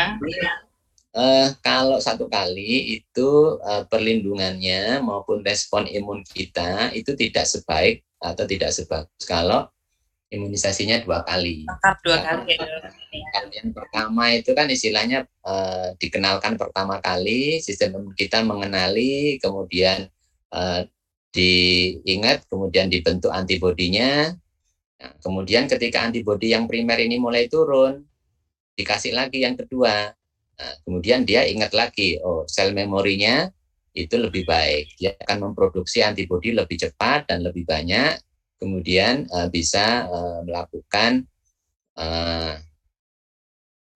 Uh, 1.16 1.48
kalau 1.64 1.98
satu 1.98 2.30
kali 2.30 3.02
itu 3.02 3.58
uh, 3.58 3.82
perlindungannya 3.90 5.02
maupun 5.02 5.42
respon 5.42 5.88
imun 5.90 6.22
kita 6.22 6.92
itu 6.94 7.16
tidak 7.18 7.48
sebaik 7.48 8.04
atau 8.20 8.44
tidak 8.44 8.70
sebagus 8.70 9.24
kalau 9.24 9.64
imunisasinya 10.30 11.06
dua 11.06 11.22
kali. 11.22 11.66
Lengkap 11.66 11.96
dua 12.02 12.18
kali 12.18 12.58
ya. 12.58 12.66
Yang 13.62 13.70
pertama 13.72 14.24
itu 14.34 14.50
kan 14.52 14.66
istilahnya 14.66 15.24
uh, 15.46 15.94
dikenalkan 15.96 16.58
pertama 16.58 16.98
kali, 16.98 17.62
sistem 17.62 18.10
kita 18.18 18.42
mengenali, 18.42 19.38
kemudian 19.38 20.10
uh, 20.50 20.82
diingat, 21.30 22.48
kemudian 22.50 22.90
dibentuk 22.90 23.30
antibodinya. 23.30 24.34
Nah, 24.96 25.12
kemudian 25.20 25.68
ketika 25.68 26.02
antibodi 26.02 26.56
yang 26.56 26.64
primer 26.64 26.96
ini 26.96 27.20
mulai 27.20 27.46
turun, 27.46 28.02
dikasih 28.74 29.12
lagi 29.12 29.44
yang 29.44 29.54
kedua. 29.54 30.10
Nah, 30.56 30.72
kemudian 30.88 31.28
dia 31.28 31.44
ingat 31.44 31.76
lagi, 31.76 32.16
oh 32.24 32.48
sel 32.48 32.72
memorinya 32.72 33.46
itu 33.92 34.16
lebih 34.16 34.48
baik. 34.48 34.96
Dia 34.96 35.16
akan 35.24 35.52
memproduksi 35.52 36.00
antibodi 36.00 36.52
lebih 36.56 36.80
cepat 36.80 37.28
dan 37.28 37.44
lebih 37.44 37.68
banyak, 37.68 38.16
kemudian 38.56 39.28
uh, 39.30 39.48
bisa 39.52 40.08
uh, 40.08 40.40
melakukan 40.44 41.24
uh, 41.96 42.56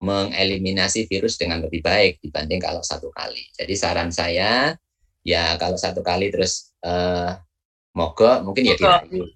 mengeliminasi 0.00 1.04
virus 1.04 1.36
dengan 1.36 1.60
lebih 1.60 1.84
baik 1.84 2.24
dibanding 2.24 2.60
kalau 2.60 2.80
satu 2.80 3.12
kali. 3.12 3.44
Jadi 3.52 3.74
saran 3.76 4.08
saya, 4.08 4.72
ya 5.20 5.60
kalau 5.60 5.76
satu 5.76 6.00
kali 6.00 6.32
terus 6.32 6.72
uh, 6.80 7.36
mogok, 7.92 8.40
mungkin 8.40 8.64
ya 8.64 8.76
dirayu. 8.80 9.20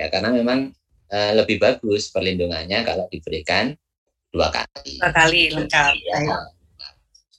ya 0.00 0.08
karena 0.08 0.32
memang 0.32 0.72
uh, 1.12 1.32
lebih 1.36 1.60
bagus 1.60 2.08
perlindungannya 2.08 2.88
kalau 2.88 3.04
diberikan 3.12 3.76
dua 4.32 4.48
kali. 4.48 4.96
Dua 4.96 5.12
kali 5.12 5.52
lengkap. 5.52 5.94
Ya. 6.08 6.18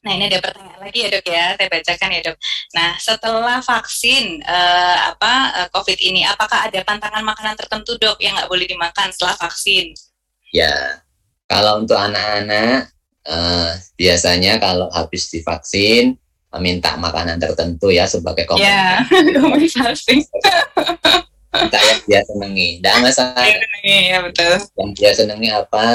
Nah 0.04 0.12
ini 0.20 0.28
ada 0.28 0.44
pertanyaan 0.44 0.82
lagi 0.84 1.00
ya 1.00 1.10
dok 1.10 1.26
ya, 1.26 1.46
saya 1.56 1.68
bacakan 1.72 2.10
ya 2.12 2.22
dok. 2.28 2.38
Nah 2.76 2.90
setelah 3.00 3.58
vaksin 3.64 4.44
uh, 4.44 4.98
apa 5.16 5.34
uh, 5.64 5.68
COVID 5.72 6.00
ini, 6.04 6.28
apakah 6.28 6.68
ada 6.68 6.80
pantangan 6.84 7.24
makanan 7.24 7.56
tertentu 7.56 7.96
dok 7.96 8.20
yang 8.20 8.36
nggak 8.36 8.52
boleh 8.52 8.68
dimakan 8.68 9.16
setelah 9.16 9.40
vaksin? 9.40 9.96
Ya, 10.52 11.02
kalau 11.48 11.82
untuk 11.82 11.96
anak-anak 11.96 12.92
uh, 13.26 13.72
biasanya 13.96 14.60
kalau 14.60 14.92
habis 14.92 15.32
divaksin 15.32 16.20
meminta 16.54 16.94
makanan 17.00 17.42
tertentu 17.42 17.90
ya 17.90 18.06
sebagai 18.06 18.46
kompensasi. 18.46 20.22
Ya. 20.22 20.62
Minta 21.54 21.78
yang 21.78 22.02
dia 22.10 22.22
senangi, 22.26 22.82
tidak 22.82 22.96
masalah. 22.98 23.46
Ya, 23.86 24.18
betul. 24.26 24.58
Yang 24.74 24.90
dia 24.98 25.12
senangi 25.14 25.50
apa? 25.54 25.86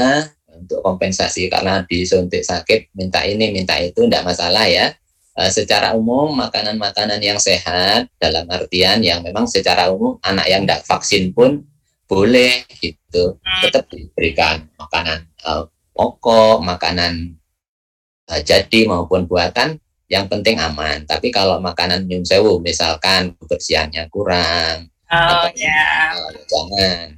Untuk 0.68 0.84
kompensasi 0.84 1.48
karena 1.48 1.80
disuntik 1.88 2.44
sakit 2.44 2.92
minta 2.92 3.24
ini 3.24 3.48
minta 3.48 3.80
itu 3.80 4.04
tidak 4.04 4.28
masalah 4.28 4.68
ya. 4.68 4.92
E, 5.32 5.48
secara 5.48 5.96
umum 5.96 6.36
makanan-makanan 6.36 7.24
yang 7.24 7.40
sehat 7.40 8.12
dalam 8.20 8.44
artian 8.52 9.00
yang 9.00 9.24
memang 9.24 9.48
secara 9.48 9.88
umum 9.88 10.20
anak 10.20 10.44
yang 10.44 10.68
tidak 10.68 10.84
vaksin 10.84 11.32
pun 11.32 11.64
boleh 12.04 12.68
gitu. 12.84 13.40
Tetap 13.64 13.88
diberikan 13.88 14.68
makanan 14.76 15.24
e, 15.40 15.50
pokok 15.96 16.60
makanan 16.60 17.32
e, 18.28 18.32
jadi 18.44 18.84
maupun 18.84 19.24
buatan 19.24 19.80
yang 20.12 20.28
penting 20.28 20.60
aman. 20.60 21.08
Tapi 21.08 21.32
kalau 21.32 21.56
makanan 21.64 22.04
nyun 22.04 22.28
sewu 22.28 22.60
misalkan 22.60 23.32
kebersihannya 23.40 24.04
kurang 24.12 24.92
oh, 25.08 25.16
atau 25.16 25.48
ya. 25.56 26.12
jangan 26.44 27.16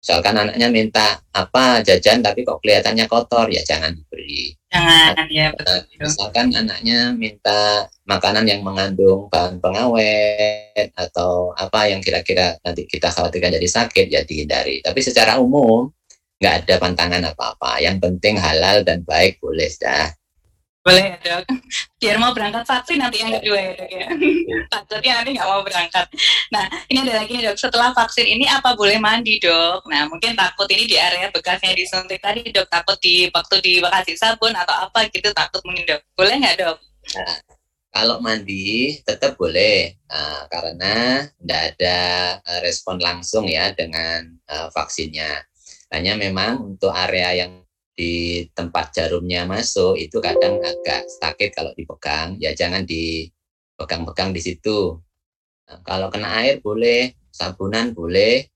Misalkan 0.00 0.32
anaknya 0.32 0.68
minta 0.72 1.20
apa 1.28 1.84
jajan 1.84 2.24
tapi 2.24 2.40
kok 2.40 2.64
kelihatannya 2.64 3.04
kotor, 3.04 3.52
ya 3.52 3.60
jangan 3.60 3.92
diberi. 3.92 4.56
Jangan, 4.72 5.12
ya 5.28 5.52
betul. 5.52 5.76
Misalkan 6.00 6.46
anaknya 6.56 7.12
minta 7.12 7.84
makanan 8.08 8.48
yang 8.48 8.64
mengandung 8.64 9.28
bahan 9.28 9.60
pengawet 9.60 10.88
atau 10.96 11.52
apa 11.52 11.92
yang 11.92 12.00
kira-kira 12.00 12.56
nanti 12.64 12.88
kita 12.88 13.12
khawatirkan 13.12 13.60
jadi 13.60 13.68
sakit, 13.68 14.06
ya 14.08 14.24
dihindari. 14.24 14.80
Tapi 14.80 15.00
secara 15.04 15.36
umum 15.36 15.92
nggak 16.40 16.54
ada 16.64 16.74
pantangan 16.80 17.22
apa-apa. 17.36 17.84
Yang 17.84 18.00
penting 18.00 18.40
halal 18.40 18.80
dan 18.80 19.04
baik 19.04 19.36
boleh 19.44 19.68
dah. 19.76 20.08
Boleh 20.90 21.06
ya 21.06 21.18
dok. 21.22 21.42
Biar 22.02 22.16
mau 22.18 22.34
berangkat 22.34 22.66
vaksin 22.66 22.98
nanti 22.98 23.22
yang 23.22 23.30
kedua 23.38 23.58
ya 23.58 23.72
dok 23.78 23.90
ya. 23.90 24.06
Takutnya 24.66 25.12
nanti 25.22 25.30
nggak 25.38 25.48
mau 25.48 25.62
berangkat. 25.62 26.06
Nah 26.50 26.64
ini 26.90 26.98
ada 27.06 27.14
lagi 27.22 27.34
dok. 27.38 27.56
Setelah 27.56 27.94
vaksin 27.94 28.26
ini 28.26 28.50
apa 28.50 28.74
boleh 28.74 28.98
mandi 28.98 29.38
dok? 29.38 29.86
Nah 29.86 30.10
mungkin 30.10 30.34
takut 30.34 30.66
ini 30.66 30.90
di 30.90 30.98
area 30.98 31.30
bekasnya 31.30 31.72
disuntik 31.78 32.18
tadi 32.18 32.42
dok. 32.50 32.66
Takut 32.66 32.98
di 32.98 33.30
waktu 33.30 33.56
di 33.62 33.72
bekasi 33.78 34.18
sabun 34.18 34.52
atau 34.58 34.90
apa 34.90 35.06
gitu 35.08 35.30
takut 35.30 35.62
mungkin 35.62 35.86
dok. 35.86 36.02
Boleh 36.18 36.34
nggak 36.42 36.56
dok? 36.58 36.76
Nah, 37.16 37.38
kalau 37.90 38.22
mandi 38.22 38.98
tetap 39.02 39.34
boleh 39.34 39.94
uh, 40.10 40.46
karena 40.46 41.26
tidak 41.26 41.60
ada 41.74 41.98
uh, 42.42 42.60
respon 42.66 42.98
langsung 42.98 43.46
ya 43.46 43.70
dengan 43.74 44.26
uh, 44.50 44.70
vaksinnya. 44.74 45.46
Hanya 45.90 46.14
memang 46.14 46.74
untuk 46.78 46.94
area 46.94 47.46
yang 47.46 47.66
di 48.00 48.48
tempat 48.56 48.96
jarumnya 48.96 49.44
masuk 49.44 50.00
itu 50.00 50.24
kadang 50.24 50.56
agak 50.64 51.04
sakit 51.20 51.52
kalau 51.52 51.76
dipegang. 51.76 52.40
Ya 52.40 52.56
jangan 52.56 52.88
dipegang-pegang 52.88 54.32
di 54.32 54.40
situ. 54.40 54.96
Nah, 55.68 55.84
kalau 55.84 56.08
kena 56.08 56.40
air 56.40 56.64
boleh 56.64 57.12
sabunan 57.28 57.92
boleh. 57.92 58.48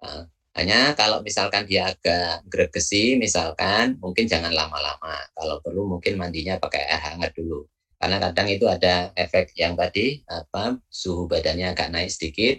Nah, 0.00 0.24
hanya 0.56 0.96
kalau 0.96 1.20
misalkan 1.20 1.68
dia 1.68 1.92
agak 1.92 2.48
gregesi 2.48 3.20
misalkan 3.20 4.00
mungkin 4.00 4.24
jangan 4.24 4.56
lama-lama. 4.56 5.20
Kalau 5.36 5.60
perlu 5.60 5.84
mungkin 5.84 6.16
mandinya 6.16 6.56
pakai 6.56 6.88
air 6.88 7.12
hangat 7.12 7.36
dulu. 7.36 7.68
Karena 8.00 8.16
kadang 8.24 8.48
itu 8.48 8.64
ada 8.70 9.12
efek 9.12 9.52
yang 9.58 9.76
tadi 9.76 10.24
apa 10.24 10.80
suhu 10.88 11.28
badannya 11.28 11.76
agak 11.76 11.92
naik 11.92 12.08
sedikit 12.08 12.56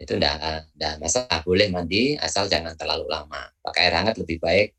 itu 0.00 0.16
enggak 0.16 0.96
masalah. 0.96 1.44
Boleh 1.44 1.68
mandi 1.68 2.16
asal 2.16 2.48
jangan 2.48 2.72
terlalu 2.72 3.04
lama. 3.10 3.52
Pakai 3.60 3.90
air 3.90 3.94
hangat 4.00 4.16
lebih 4.16 4.40
baik 4.40 4.77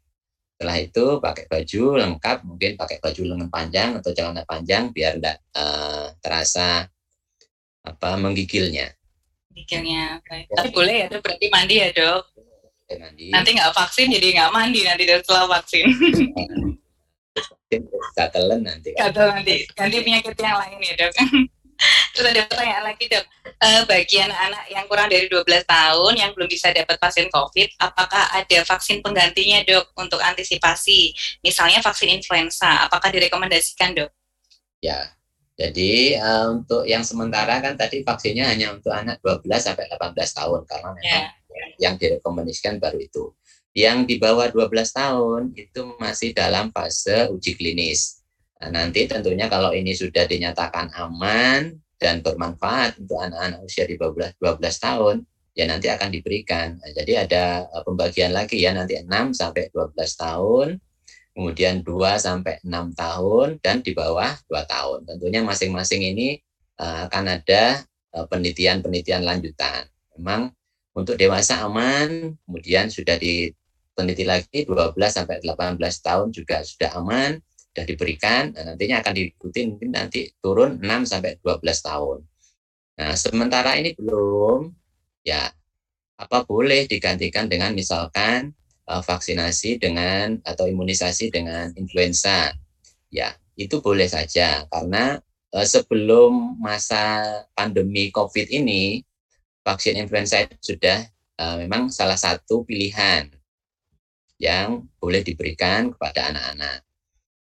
setelah 0.59 0.75
itu 0.75 1.23
pakai 1.23 1.47
baju 1.47 1.83
lengkap, 2.03 2.37
mungkin 2.43 2.71
pakai 2.75 2.99
baju 2.99 3.21
lengan 3.31 3.47
panjang 3.47 3.95
atau 3.95 4.11
celana 4.11 4.43
panjang 4.43 4.91
biar 4.91 5.15
tidak 5.15 5.39
uh, 5.55 5.63
eh, 5.63 6.07
terasa 6.19 6.83
apa 7.87 8.09
menggigilnya. 8.19 8.91
Menggigilnya, 9.55 10.19
baik. 10.27 10.51
Ya. 10.51 10.55
Tapi 10.59 10.69
boleh 10.75 10.95
ya, 10.99 11.05
dok. 11.07 11.23
Berarti 11.23 11.45
mandi 11.47 11.75
ya 11.79 11.89
dok. 11.95 12.23
Mandi. 12.91 13.25
Nanti 13.31 13.49
nggak 13.55 13.71
vaksin 13.71 14.11
jadi 14.11 14.27
nggak 14.35 14.51
mandi 14.51 14.81
nanti 14.83 15.03
setelah 15.07 15.47
vaksin. 15.47 15.85
Gatelan 18.19 18.59
nanti. 18.59 18.91
Gatel 18.99 19.31
nanti. 19.31 19.63
Ganti 19.71 19.97
penyakit 20.03 20.35
yang 20.43 20.59
lain 20.59 20.79
ya 20.83 20.93
dok. 20.99 21.13
Terus 22.13 22.35
ada 22.35 22.41
pertanyaan 22.51 22.83
lagi 22.83 23.07
dok, 23.07 23.25
uh, 23.63 23.83
bagi 23.87 24.17
anak-anak 24.19 24.63
yang 24.67 24.85
kurang 24.91 25.07
dari 25.07 25.25
12 25.31 25.45
tahun 25.63 26.13
yang 26.19 26.31
belum 26.35 26.49
bisa 26.51 26.67
dapat 26.75 26.99
vaksin 26.99 27.31
COVID, 27.31 27.79
apakah 27.79 28.23
ada 28.35 28.59
vaksin 28.67 28.99
penggantinya 28.99 29.63
dok 29.63 29.95
untuk 29.95 30.19
antisipasi? 30.19 31.15
Misalnya 31.39 31.79
vaksin 31.79 32.11
influenza, 32.11 32.83
apakah 32.83 33.07
direkomendasikan 33.07 33.95
dok? 33.95 34.11
Ya, 34.83 35.15
jadi 35.59 36.15
uh, 36.23 36.55
untuk 36.55 36.87
yang 36.87 37.03
sementara 37.03 37.59
kan 37.59 37.75
tadi 37.75 37.99
vaksinnya 37.99 38.47
hanya 38.47 38.71
untuk 38.71 38.95
anak 38.95 39.19
12 39.19 39.43
sampai 39.59 39.91
18 39.91 40.15
tahun 40.15 40.61
karena 40.63 40.89
memang 40.95 41.03
yeah. 41.03 41.27
yang 41.75 41.95
direkomendasikan 41.99 42.79
baru 42.79 42.95
itu. 43.03 43.35
Yang 43.75 43.97
di 44.07 44.15
bawah 44.23 44.47
12 44.47 44.71
tahun 44.95 45.41
itu 45.59 45.99
masih 45.99 46.31
dalam 46.31 46.71
fase 46.71 47.27
uji 47.27 47.59
klinis. 47.59 48.18
Nah, 48.59 48.69
nanti 48.75 49.07
tentunya 49.07 49.47
kalau 49.47 49.71
ini 49.71 49.95
sudah 49.95 50.27
dinyatakan 50.27 50.91
aman 50.91 51.79
dan 51.95 52.19
bermanfaat 52.19 52.99
untuk 52.99 53.15
anak-anak 53.15 53.63
usia 53.63 53.87
di 53.87 53.95
bawah 53.95 54.31
12 54.35 54.59
tahun, 54.59 55.15
ya 55.55 55.63
nanti 55.63 55.87
akan 55.87 56.11
diberikan. 56.11 56.75
Nah, 56.75 56.91
jadi 56.91 57.23
ada 57.23 57.43
uh, 57.71 57.83
pembagian 57.87 58.35
lagi 58.35 58.59
ya 58.59 58.75
nanti 58.75 58.99
6 58.99 59.07
sampai 59.31 59.71
12 59.71 59.95
tahun, 59.95 60.67
kemudian 61.31 61.87
2 61.87 62.19
sampai 62.19 62.59
6 62.63 62.99
tahun 62.99 63.47
dan 63.63 63.79
di 63.79 63.95
bawah 63.95 64.35
2 64.51 64.51
tahun. 64.67 64.99
Tentunya 65.07 65.39
masing-masing 65.39 66.03
ini 66.03 66.43
uh, 66.83 67.07
akan 67.07 67.39
ada 67.39 67.83
penelitian-penelitian 68.11 69.23
uh, 69.23 69.27
lanjutan. 69.31 69.87
Memang 70.19 70.51
untuk 70.91 71.15
dewasa 71.15 71.63
aman, 71.63 72.35
kemudian 72.43 72.91
sudah 72.91 73.15
diteliti 73.15 74.27
lagi 74.27 74.67
12 74.67 74.99
sampai 75.07 75.39
18 75.39 75.79
tahun 75.79 76.27
juga 76.35 76.59
sudah 76.59 76.99
aman, 76.99 77.39
sudah 77.69 77.85
diberikan, 77.85 78.51
nantinya 78.51 78.99
akan 79.05 79.13
diikuti 79.13 79.69
mungkin 79.69 79.93
nanti 79.93 80.29
turun 80.41 80.81
6 80.81 81.05
sampai 81.05 81.37
12 81.39 81.61
tahun. 81.85 82.19
Nah, 82.99 83.13
sementara 83.15 83.79
ini 83.79 83.95
belum, 83.95 84.73
ya 85.23 85.47
apa 86.19 86.43
boleh 86.43 86.83
digantikan 86.89 87.47
dengan 87.47 87.71
misalkan 87.71 88.51
uh, 88.89 88.99
vaksinasi 88.99 89.79
dengan 89.79 90.35
atau 90.43 90.67
imunisasi 90.67 91.31
dengan 91.31 91.71
influenza. 91.79 92.51
Ya, 93.07 93.37
itu 93.55 93.79
boleh 93.79 94.09
saja 94.11 94.67
karena 94.67 95.21
uh, 95.55 95.63
sebelum 95.63 96.59
masa 96.59 97.23
pandemi 97.55 98.11
Covid 98.11 98.51
ini 98.51 99.05
vaksin 99.63 99.95
influenza 99.95 100.43
itu 100.43 100.75
sudah 100.75 101.05
uh, 101.39 101.55
memang 101.61 101.87
salah 101.93 102.17
satu 102.17 102.67
pilihan 102.67 103.31
yang 104.39 104.87
boleh 104.97 105.23
diberikan 105.23 105.95
kepada 105.95 106.35
anak-anak. 106.35 106.88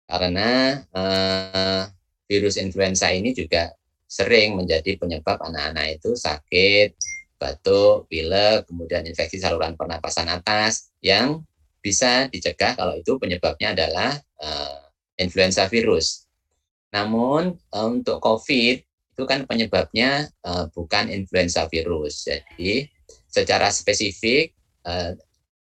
Karena 0.08 0.80
uh, 0.96 1.84
virus 2.24 2.56
influenza 2.56 3.12
ini 3.12 3.36
juga 3.36 3.68
sering 4.08 4.56
menjadi 4.56 4.96
penyebab 4.96 5.36
anak-anak 5.36 6.00
itu 6.00 6.16
sakit, 6.16 6.96
batuk, 7.36 8.08
pilek, 8.08 8.64
kemudian 8.64 9.04
infeksi 9.04 9.36
saluran 9.36 9.76
pernapasan 9.76 10.32
atas 10.32 10.90
yang 11.04 11.44
bisa 11.84 12.26
dicegah 12.32 12.74
kalau 12.74 12.96
itu 12.96 13.20
penyebabnya 13.20 13.76
adalah 13.76 14.16
uh, 14.40 14.80
influenza 15.20 15.68
virus. 15.68 16.24
Namun 16.90 17.52
uh, 17.70 17.86
untuk 17.86 18.18
COVID 18.24 18.76
itu 19.14 19.22
kan 19.28 19.44
penyebabnya 19.44 20.26
uh, 20.42 20.72
bukan 20.72 21.12
influenza 21.12 21.68
virus. 21.68 22.24
Jadi 22.24 22.88
secara 23.28 23.68
spesifik 23.68 24.56
uh, 24.88 25.12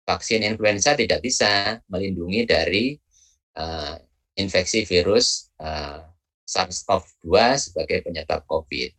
vaksin 0.07 0.45
influenza 0.45 0.93
tidak 0.93 1.19
bisa 1.25 1.81
melindungi 1.89 2.47
dari 2.47 2.85
uh, 3.59 3.97
infeksi 4.37 4.85
virus 4.85 5.49
uh, 5.59 6.05
SARS-CoV-2 6.47 7.35
sebagai 7.59 8.05
penyebab 8.05 8.47
COVID. 8.47 8.91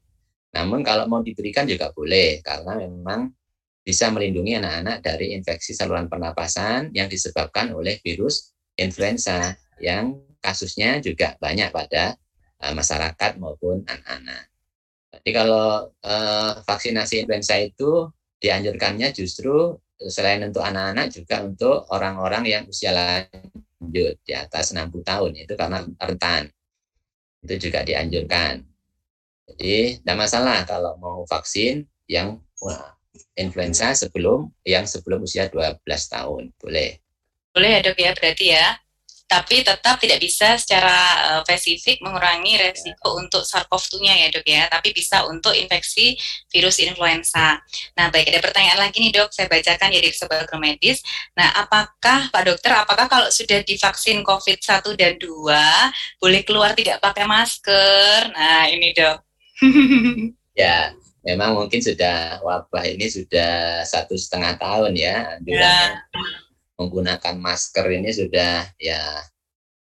Namun 0.58 0.84
kalau 0.84 1.08
mau 1.08 1.24
diberikan 1.24 1.64
juga 1.64 1.94
boleh 1.94 2.44
karena 2.44 2.76
memang 2.76 3.32
bisa 3.80 4.12
melindungi 4.12 4.60
anak-anak 4.60 5.00
dari 5.00 5.32
infeksi 5.32 5.72
saluran 5.72 6.12
pernapasan 6.12 6.92
yang 6.92 7.08
disebabkan 7.08 7.72
oleh 7.72 7.96
virus 8.04 8.52
influenza 8.76 9.56
yang 9.80 10.18
kasusnya 10.44 11.00
juga 11.00 11.38
banyak 11.40 11.72
pada 11.72 12.18
uh, 12.60 12.74
masyarakat 12.76 13.40
maupun 13.40 13.86
anak-anak. 13.88 14.52
Jadi 15.08 15.30
kalau 15.32 15.88
uh, 16.04 16.52
vaksinasi 16.68 17.24
influenza 17.24 17.56
itu 17.56 18.12
dianjurkannya 18.38 19.08
justru 19.16 19.74
selain 19.98 20.46
untuk 20.46 20.62
anak-anak 20.62 21.10
juga 21.10 21.42
untuk 21.42 21.90
orang-orang 21.90 22.44
yang 22.46 22.62
usia 22.70 22.94
lanjut 22.94 23.67
di 23.78 24.34
atas 24.34 24.74
60 24.74 24.90
tahun 25.06 25.32
itu 25.38 25.54
karena 25.54 25.86
rentan 26.02 26.50
itu 27.46 27.70
juga 27.70 27.86
dianjurkan. 27.86 28.66
Jadi 29.48 30.02
tidak 30.02 30.16
masalah 30.18 30.66
kalau 30.66 30.98
mau 30.98 31.22
vaksin 31.24 31.86
yang 32.10 32.42
wah, 32.60 32.98
influenza 33.38 33.94
sebelum 33.94 34.50
yang 34.66 34.84
sebelum 34.84 35.24
usia 35.24 35.48
12 35.48 35.78
tahun 35.86 36.52
boleh. 36.58 36.98
Boleh 37.54 37.70
ya 37.78 37.80
dok 37.80 37.98
ya 37.98 38.10
berarti 38.12 38.46
ya 38.52 38.66
tapi 39.28 39.60
tetap 39.60 40.00
tidak 40.00 40.24
bisa 40.24 40.56
secara 40.56 40.96
uh, 41.36 41.40
spesifik 41.44 42.00
mengurangi 42.00 42.56
resiko 42.56 43.12
ya. 43.12 43.16
untuk 43.20 43.42
SARS-CoV-2-nya 43.44 44.14
ya 44.24 44.26
dok 44.32 44.46
ya, 44.48 44.64
tapi 44.72 44.96
bisa 44.96 45.28
untuk 45.28 45.52
infeksi 45.52 46.16
virus 46.48 46.80
influenza. 46.80 47.60
Nah 47.92 48.08
baik 48.08 48.32
ada 48.32 48.40
pertanyaan 48.40 48.80
lagi 48.80 49.04
nih 49.04 49.12
dok, 49.12 49.28
saya 49.28 49.44
bacakan 49.52 49.92
ya 49.92 50.00
di 50.00 50.10
sebuah 50.16 50.48
medis. 50.56 51.04
Nah 51.36 51.60
apakah 51.60 52.32
Pak 52.32 52.42
Dokter, 52.48 52.72
apakah 52.72 53.04
kalau 53.04 53.28
sudah 53.28 53.60
divaksin 53.60 54.24
COVID-1 54.24 54.96
dan 54.96 55.20
2 55.20 56.24
boleh 56.24 56.42
keluar 56.48 56.72
tidak 56.72 57.04
pakai 57.04 57.28
masker? 57.28 58.32
Nah 58.32 58.64
ini 58.72 58.96
dok. 58.96 59.20
ya 60.64 60.96
memang 61.20 61.52
mungkin 61.52 61.84
sudah 61.84 62.40
wabah 62.40 62.84
ini 62.88 63.12
sudah 63.12 63.84
satu 63.84 64.16
setengah 64.16 64.56
tahun 64.56 64.96
ya. 64.96 65.36
Ya 65.44 66.00
menggunakan 66.78 67.34
masker 67.36 67.86
ini 67.90 68.10
sudah 68.14 68.70
ya 68.78 69.02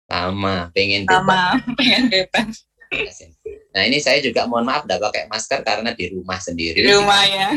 lama. 0.07 0.69
Pengen 0.71 1.09
lama. 1.09 1.57
Pengen 1.81 2.07
bebas. 2.13 2.63
Nah 3.75 3.83
ini 3.83 3.99
saya 3.99 4.23
juga 4.23 4.47
mohon 4.47 4.63
maaf 4.63 4.87
tidak 4.87 5.03
pakai 5.11 5.23
masker 5.27 5.59
karena 5.65 5.91
di 5.91 6.13
rumah 6.13 6.39
sendiri. 6.39 6.79
Di 6.79 6.93
rumah 6.93 7.21
ya. 7.27 7.49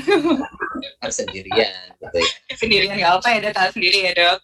Sendirian 1.13 1.95
gitu 2.01 2.19
ya. 2.19 2.33
Sendirian 2.57 2.97
nggak 2.99 3.13
apa 3.23 3.29
ya 3.37 3.39
dok 3.47 3.71
sendiri 3.77 3.99
ya 4.11 4.13
dok. 4.17 4.39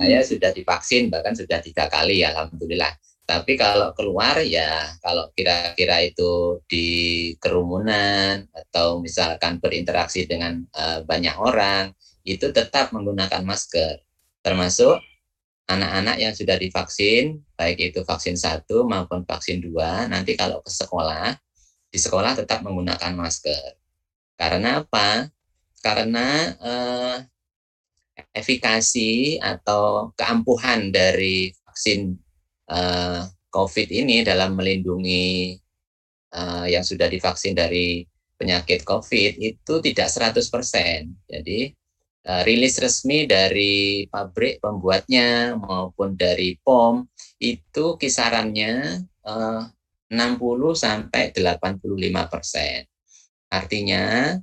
Saya 0.00 0.20
sudah 0.24 0.50
divaksin 0.54 1.12
bahkan 1.12 1.36
sudah 1.36 1.60
tiga 1.60 1.90
kali 1.90 2.24
ya 2.24 2.32
alhamdulillah. 2.32 2.94
Tapi 3.24 3.56
kalau 3.56 3.92
keluar 3.96 4.40
ya 4.44 4.96
kalau 5.00 5.32
kira-kira 5.32 6.04
itu 6.04 6.60
di 6.68 6.88
kerumunan 7.40 8.44
atau 8.52 9.00
misalkan 9.00 9.60
berinteraksi 9.60 10.28
dengan 10.28 10.60
uh, 10.76 11.00
banyak 11.08 11.32
orang 11.40 11.92
itu 12.24 12.50
tetap 12.50 12.90
menggunakan 12.90 13.44
masker. 13.44 14.00
Termasuk 14.40 15.00
anak-anak 15.68 16.16
yang 16.20 16.32
sudah 16.36 16.56
divaksin 16.60 17.40
baik 17.56 17.92
itu 17.92 18.04
vaksin 18.04 18.36
satu 18.36 18.84
maupun 18.84 19.24
vaksin 19.24 19.64
dua 19.64 20.04
nanti 20.12 20.36
kalau 20.36 20.60
ke 20.60 20.68
sekolah 20.68 21.32
di 21.88 21.96
sekolah 21.96 22.36
tetap 22.36 22.60
menggunakan 22.64 23.12
masker. 23.14 23.78
Karena 24.34 24.82
apa? 24.82 25.30
Karena 25.78 26.28
eh, 26.58 27.16
efikasi 28.34 29.38
atau 29.38 30.10
keampuhan 30.18 30.90
dari 30.90 31.54
vaksin 31.64 32.18
eh, 32.68 33.22
COVID 33.54 33.88
ini 33.94 34.26
dalam 34.26 34.58
melindungi 34.58 35.54
eh, 36.34 36.66
yang 36.66 36.82
sudah 36.82 37.06
divaksin 37.06 37.54
dari 37.54 38.02
penyakit 38.34 38.82
COVID 38.82 39.38
itu 39.38 39.74
tidak 39.78 40.08
100%. 40.10 41.30
Jadi 41.30 41.70
uh, 42.28 42.42
rilis 42.44 42.80
resmi 42.80 43.28
dari 43.28 44.04
pabrik 44.08 44.60
pembuatnya 44.60 45.56
maupun 45.56 46.16
dari 46.16 46.56
POM 46.60 47.04
itu 47.40 47.96
kisarannya 48.00 49.04
uh, 49.28 49.62
60 50.08 50.40
sampai 50.76 51.32
85 51.32 52.32
persen. 52.32 52.86
Artinya 53.50 54.34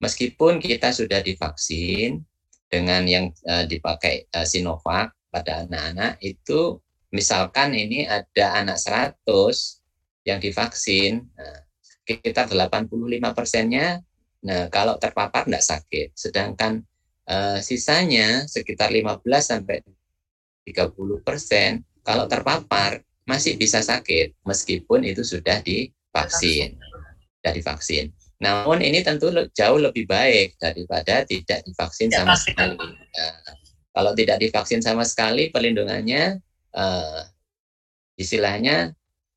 meskipun 0.00 0.60
kita 0.60 0.92
sudah 0.92 1.20
divaksin 1.24 2.22
dengan 2.68 3.06
yang 3.06 3.30
uh, 3.46 3.64
dipakai 3.64 4.28
uh, 4.34 4.44
Sinovac 4.44 5.14
pada 5.30 5.66
anak-anak 5.66 6.18
itu 6.22 6.78
misalkan 7.14 7.74
ini 7.74 8.06
ada 8.06 8.58
anak 8.58 8.78
100 8.78 9.22
yang 10.26 10.40
divaksin, 10.40 11.22
nah, 11.36 11.62
sekitar 11.82 12.50
85 12.50 12.90
persennya, 13.36 14.00
nah 14.42 14.66
kalau 14.72 14.96
terpapar 14.98 15.46
tidak 15.46 15.64
sakit. 15.64 16.08
Sedangkan 16.16 16.82
uh, 17.28 17.58
sisanya 17.60 18.44
sekitar 18.48 18.90
15 18.92 19.20
sampai 19.40 19.80
30 20.64 21.24
persen 21.24 21.84
kalau 22.04 22.28
terpapar 22.28 23.04
masih 23.24 23.56
bisa 23.56 23.80
sakit 23.80 24.36
meskipun 24.44 25.04
itu 25.04 25.24
sudah 25.24 25.60
divaksin 25.64 26.76
dari 27.40 27.60
vaksin. 27.64 28.12
Namun 28.40 28.84
ini 28.84 29.00
tentu 29.00 29.32
jauh 29.56 29.80
lebih 29.80 30.04
baik 30.04 30.60
daripada 30.60 31.24
tidak 31.24 31.64
divaksin 31.64 32.12
sama 32.12 32.36
sekali. 32.36 32.76
Kalau 33.94 34.12
tidak 34.12 34.42
divaksin 34.42 34.84
sama 34.84 35.06
sekali 35.06 35.48
perlindungannya 35.48 36.40
uh, 36.76 37.22
istilahnya 38.20 38.92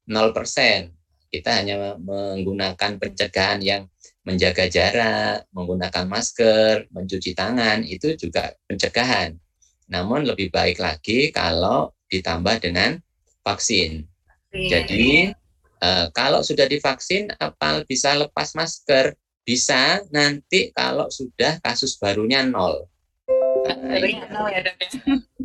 0%. 0.10 0.92
Kita 1.28 1.60
hanya 1.60 2.00
menggunakan 2.00 2.92
pencegahan 2.98 3.60
yang 3.60 3.92
menjaga 4.28 4.68
jarak, 4.68 5.48
menggunakan 5.56 6.04
masker, 6.04 6.92
mencuci 6.92 7.32
tangan, 7.32 7.88
itu 7.88 8.20
juga 8.20 8.52
pencegahan. 8.68 9.40
Namun 9.88 10.28
lebih 10.28 10.52
baik 10.52 10.84
lagi 10.84 11.32
kalau 11.32 11.96
ditambah 12.12 12.60
dengan 12.60 13.00
vaksin. 13.48 14.04
Iya. 14.52 14.84
Jadi 14.84 15.32
eh, 15.80 16.06
kalau 16.12 16.44
sudah 16.44 16.68
divaksin, 16.68 17.32
apa 17.40 17.88
bisa 17.88 18.20
lepas 18.20 18.52
masker? 18.52 19.16
Bisa 19.48 20.04
nanti 20.12 20.76
kalau 20.76 21.08
sudah 21.08 21.64
kasus 21.64 21.96
barunya 21.96 22.44
nol. 22.44 22.84
ya, 23.64 24.60
ya. 24.60 24.60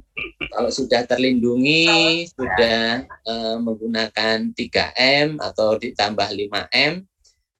Kalau 0.53 0.68
sudah 0.68 1.09
terlindungi, 1.09 2.29
sudah 2.29 3.09
uh, 3.25 3.57
menggunakan 3.57 4.53
3M 4.53 5.40
atau 5.40 5.81
ditambah 5.81 6.29
5M, 6.29 7.09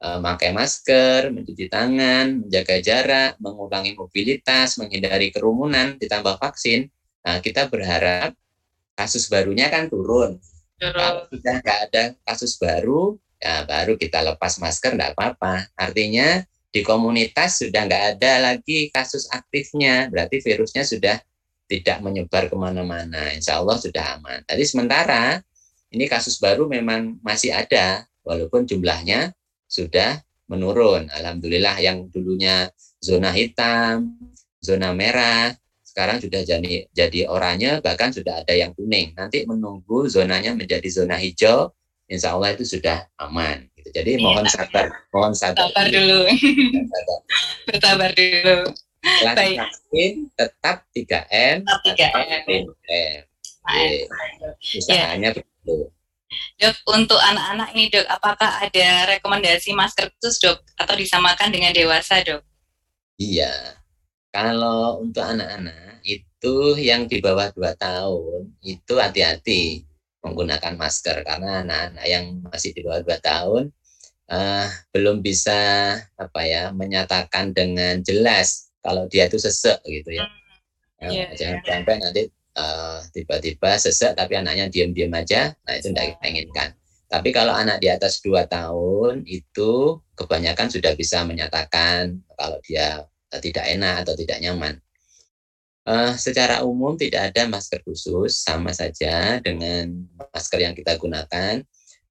memakai 0.03 0.51
masker, 0.51 1.31
mencuci 1.31 1.71
tangan, 1.71 2.43
menjaga 2.43 2.83
jarak, 2.83 3.39
mengurangi 3.39 3.95
mobilitas, 3.95 4.75
menghindari 4.75 5.31
kerumunan, 5.31 5.95
ditambah 5.95 6.43
vaksin, 6.43 6.91
nah, 7.23 7.39
kita 7.39 7.71
berharap 7.71 8.35
kasus 8.99 9.31
barunya 9.31 9.71
kan 9.71 9.87
turun. 9.87 10.43
turun. 10.77 10.99
Kalau 10.99 11.23
sudah 11.31 11.55
nggak 11.63 11.79
ada 11.89 12.03
kasus 12.27 12.59
baru, 12.59 13.15
ya 13.39 13.63
baru 13.63 13.95
kita 13.95 14.27
lepas 14.27 14.59
masker 14.59 14.99
nggak 14.99 15.15
apa-apa. 15.15 15.71
Artinya 15.79 16.43
di 16.75 16.83
komunitas 16.83 17.63
sudah 17.63 17.87
nggak 17.87 18.05
ada 18.19 18.33
lagi 18.53 18.91
kasus 18.91 19.31
aktifnya, 19.31 20.11
berarti 20.11 20.43
virusnya 20.43 20.83
sudah 20.83 21.17
tidak 21.71 22.03
menyebar 22.03 22.51
ke 22.51 22.57
mana-mana. 22.59 23.31
Insya 23.31 23.63
Allah 23.63 23.79
sudah 23.79 24.19
aman. 24.19 24.43
Tadi 24.45 24.67
sementara 24.67 25.39
ini 25.95 26.11
kasus 26.11 26.43
baru 26.43 26.67
memang 26.67 27.23
masih 27.23 27.55
ada, 27.55 28.03
walaupun 28.27 28.67
jumlahnya 28.67 29.31
sudah 29.73 30.21
menurun. 30.53 31.09
Alhamdulillah 31.09 31.81
yang 31.81 32.13
dulunya 32.13 32.69
zona 33.01 33.33
hitam, 33.33 34.21
zona 34.61 34.93
merah, 34.93 35.57
sekarang 35.81 36.21
sudah 36.21 36.45
jadi 36.45 36.89
jadi 36.93 37.29
oranye, 37.29 37.81
bahkan 37.81 38.13
sudah 38.13 38.45
ada 38.45 38.53
yang 38.53 38.77
kuning. 38.77 39.17
Nanti 39.17 39.49
menunggu 39.49 40.09
zonanya 40.13 40.53
menjadi 40.53 40.89
zona 40.93 41.17
hijau, 41.17 41.73
insya 42.09 42.37
Allah 42.37 42.57
itu 42.57 42.65
sudah 42.65 43.09
aman. 43.21 43.69
Gitu. 43.77 43.89
Jadi 43.93 44.17
iya. 44.17 44.25
mohon 44.25 44.49
sabar, 44.49 44.89
mohon 45.13 45.33
sabar. 45.37 45.69
Sabar 45.69 45.87
dulu. 45.89 46.21
Bersabar 47.69 48.11
dulu. 48.17 48.57
Setelah 49.03 49.35
vaksin 49.67 50.13
tetap 50.33 50.77
3M. 50.97 51.57
Tetap 51.67 51.81
3M. 51.85 52.45
3M. 52.49 53.21
Usahanya 54.63 55.29
ya. 55.29 55.37
begitu. 55.37 55.92
Dok, 56.61 56.77
untuk 56.95 57.19
anak-anak 57.19 57.69
ini 57.75 57.91
dok, 57.91 58.07
apakah 58.07 58.51
ada 58.63 58.89
rekomendasi 59.17 59.73
masker 59.73 60.13
khusus 60.17 60.39
dok 60.39 60.61
atau 60.79 60.95
disamakan 60.95 61.51
dengan 61.51 61.73
dewasa 61.75 62.23
dok? 62.23 62.45
Iya, 63.19 63.53
kalau 64.33 65.05
untuk 65.05 65.23
anak-anak 65.23 66.01
itu 66.03 66.55
yang 66.81 67.07
di 67.07 67.23
bawah 67.23 67.53
2 67.55 67.77
tahun 67.79 68.41
itu 68.65 68.95
hati-hati 68.99 69.87
menggunakan 70.23 70.75
masker 70.79 71.23
karena 71.27 71.63
anak-anak 71.67 72.05
yang 72.07 72.25
masih 72.47 72.71
di 72.75 72.81
bawah 72.83 73.03
2 73.03 73.19
tahun 73.21 73.65
uh, 74.33 74.69
belum 74.95 75.21
bisa 75.21 75.59
apa 76.17 76.41
ya 76.47 76.71
menyatakan 76.73 77.53
dengan 77.53 78.01
jelas 78.01 78.73
kalau 78.83 79.07
dia 79.07 79.29
itu 79.29 79.39
sesek 79.39 79.79
gitu 79.87 80.19
ya. 80.19 80.27
Hmm. 81.03 81.11
Yeah, 81.11 81.35
jangan 81.35 81.59
yeah. 81.63 81.67
sampai 81.67 81.95
nanti 81.99 82.23
eh, 82.57 82.99
tiba-tiba 83.13 83.77
sesek 83.81 84.17
tapi 84.17 84.37
anaknya 84.37 84.69
diam-diam 84.69 85.13
aja, 85.17 85.53
nah 85.65 85.75
itu 85.77 85.93
tidak 85.93 86.17
kita 86.17 86.27
inginkan. 86.29 86.71
Tapi 87.13 87.29
kalau 87.29 87.53
anak 87.53 87.85
di 87.85 87.93
atas 87.93 88.25
2 88.25 88.49
tahun 88.49 89.29
itu 89.29 90.01
kebanyakan 90.17 90.73
sudah 90.73 90.97
bisa 90.97 91.21
menyatakan 91.29 92.17
kalau 92.41 92.57
dia 92.65 93.05
uh, 93.05 93.41
tidak 93.45 93.69
enak 93.69 94.01
atau 94.01 94.17
tidak 94.17 94.41
nyaman. 94.41 94.81
Uh, 95.85 96.17
secara 96.17 96.65
umum 96.65 96.97
tidak 96.97 97.29
ada 97.29 97.45
masker 97.53 97.85
khusus, 97.85 98.41
sama 98.41 98.73
saja 98.73 99.37
dengan 99.45 100.09
masker 100.33 100.65
yang 100.65 100.73
kita 100.73 100.97
gunakan. 100.97 101.61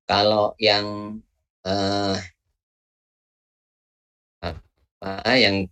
Kalau 0.06 0.54
yang 0.62 1.17
uh, 1.65 2.17
apa 5.01 5.34
yang 5.34 5.65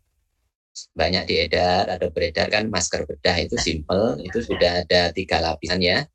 banyak 0.96 1.28
diedar 1.28 1.90
atau 1.90 2.08
beredar 2.14 2.48
kan 2.48 2.72
masker 2.72 3.04
bedah 3.04 3.36
itu 3.42 3.56
simple 3.60 4.20
itu 4.24 4.40
sudah 4.40 4.86
ada 4.86 5.12
tiga 5.12 5.44
lapisan 5.44 5.84
ya. 5.84 6.08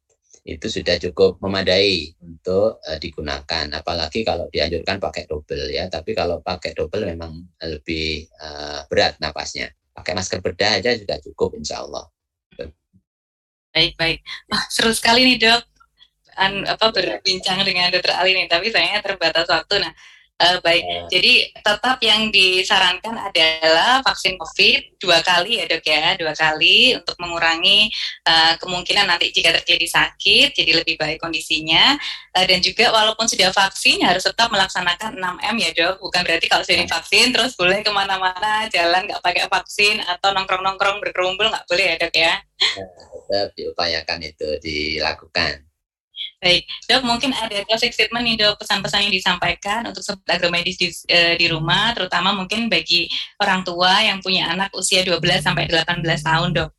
Itu 0.45 0.69
sudah 0.69 1.01
cukup 1.01 1.41
memadai 1.41 2.13
untuk 2.21 2.77
uh, 2.85 2.99
digunakan. 3.01 3.65
Apalagi 3.73 4.29
kalau 4.29 4.45
dianjurkan 4.53 5.01
pakai 5.01 5.25
double 5.25 5.73
ya. 5.73 5.89
Tapi 5.89 6.13
kalau 6.13 6.45
pakai 6.45 6.77
double 6.77 7.09
memang 7.09 7.33
lebih 7.65 8.29
uh, 8.45 8.85
berat 8.93 9.17
napasnya. 9.25 9.73
Pakai 9.97 10.13
masker 10.13 10.45
bedah 10.45 10.85
aja 10.85 10.93
sudah 11.01 11.17
cukup 11.25 11.57
insya 11.57 11.81
Allah. 11.81 12.05
Baik 13.75 13.99
baik. 13.99 14.19
Wah, 14.53 14.63
seru 14.71 14.93
sekali 14.93 15.27
nih 15.27 15.39
dok. 15.41 15.63
An, 16.35 16.67
apa 16.67 16.91
berbincang 16.91 17.63
dengan 17.63 17.95
dokter 17.95 18.11
Ali 18.11 18.35
nih 18.35 18.51
tapi 18.51 18.69
sayangnya 18.69 19.01
terbatas 19.01 19.47
waktu. 19.49 19.81
Nah 19.81 19.93
Uh, 20.35 20.59
baik, 20.67 20.83
uh. 20.83 21.07
jadi 21.15 21.47
tetap 21.63 22.03
yang 22.03 22.27
disarankan 22.35 23.15
adalah 23.15 24.03
vaksin 24.03 24.35
COVID 24.35 24.99
dua 24.99 25.23
kali 25.23 25.63
ya 25.63 25.71
dok 25.71 25.87
ya, 25.87 26.19
dua 26.19 26.35
kali 26.35 26.99
untuk 26.99 27.15
mengurangi 27.23 27.87
uh, 28.27 28.59
kemungkinan 28.59 29.07
nanti 29.07 29.31
jika 29.31 29.55
terjadi 29.63 29.87
sakit, 29.87 30.59
jadi 30.59 30.83
lebih 30.83 30.99
baik 30.99 31.23
kondisinya. 31.23 31.95
Uh, 32.35 32.43
dan 32.51 32.59
juga 32.59 32.91
walaupun 32.91 33.31
sudah 33.31 33.55
vaksin 33.55 34.03
harus 34.03 34.27
tetap 34.27 34.51
melaksanakan 34.51 35.15
6M 35.23 35.55
ya 35.55 35.71
dok, 35.71 36.03
bukan 36.03 36.27
berarti 36.27 36.47
kalau 36.51 36.67
sudah 36.67 36.83
divaksin 36.83 37.31
terus 37.31 37.55
boleh 37.55 37.87
ke 37.87 37.95
mana-mana 37.95 38.67
jalan 38.75 39.07
nggak 39.07 39.23
pakai 39.23 39.47
vaksin 39.47 40.03
atau 40.03 40.35
nongkrong-nongkrong 40.35 40.99
berkerumpul 40.99 41.47
nggak 41.47 41.63
boleh 41.71 41.95
ya 41.95 41.97
dok 42.03 42.15
ya. 42.15 42.35
ya 42.59 42.85
tetap 43.25 43.49
diupayakan 43.57 44.21
itu 44.27 44.49
dilakukan. 44.61 45.74
Baik, 46.43 46.69
dok 46.91 47.03
mungkin 47.09 47.33
ada 47.33 47.65
closing 47.65 47.95
statement 47.95 48.25
nih 48.25 48.37
dok 48.37 48.61
pesan-pesan 48.61 49.09
yang 49.09 49.15
disampaikan 49.15 49.81
untuk 49.89 50.05
sobat 50.05 50.37
agromedis 50.37 50.77
di, 50.77 50.89
e, 51.09 51.41
di 51.41 51.47
rumah, 51.49 51.97
terutama 51.97 52.37
mungkin 52.37 52.69
bagi 52.69 53.09
orang 53.41 53.65
tua 53.65 54.05
yang 54.05 54.21
punya 54.21 54.53
anak 54.53 54.69
usia 54.77 55.01
12 55.01 55.41
sampai 55.41 55.71
18 55.71 56.05
tahun 56.21 56.51
dok. 56.53 56.71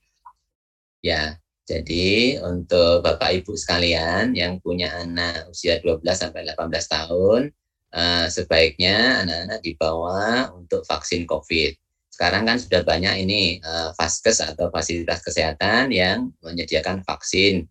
Ya, 1.01 1.37
jadi 1.65 2.37
untuk 2.45 3.01
Bapak 3.01 3.41
Ibu 3.41 3.57
sekalian 3.57 4.37
yang 4.37 4.61
punya 4.61 5.01
anak 5.01 5.49
usia 5.49 5.81
12 5.81 6.05
sampai 6.13 6.45
18 6.45 6.85
tahun, 6.85 7.49
uh, 7.89 8.25
sebaiknya 8.29 9.25
anak-anak 9.25 9.59
dibawa 9.65 10.53
untuk 10.53 10.85
vaksin 10.85 11.25
COVID. 11.25 11.73
Sekarang 12.13 12.47
kan 12.47 12.61
sudah 12.61 12.85
banyak 12.85 13.27
ini 13.27 13.59
uh, 13.65 13.91
vaskes 13.97 14.45
atau 14.45 14.69
fasilitas 14.69 15.25
kesehatan 15.25 15.89
yang 15.91 16.31
menyediakan 16.45 17.01
vaksin 17.01 17.65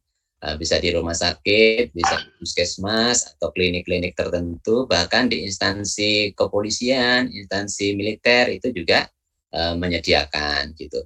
bisa 0.61 0.77
di 0.77 0.93
rumah 0.93 1.17
sakit, 1.17 1.97
bisa 1.97 2.21
di 2.21 2.29
puskesmas 2.37 3.33
atau 3.37 3.49
klinik-klinik 3.49 4.13
tertentu, 4.13 4.85
bahkan 4.85 5.25
di 5.25 5.49
instansi 5.49 6.37
kepolisian, 6.37 7.33
instansi 7.33 7.97
militer 7.97 8.53
itu 8.53 8.69
juga 8.69 9.09
uh, 9.57 9.73
menyediakan 9.81 10.77
gitu. 10.77 11.01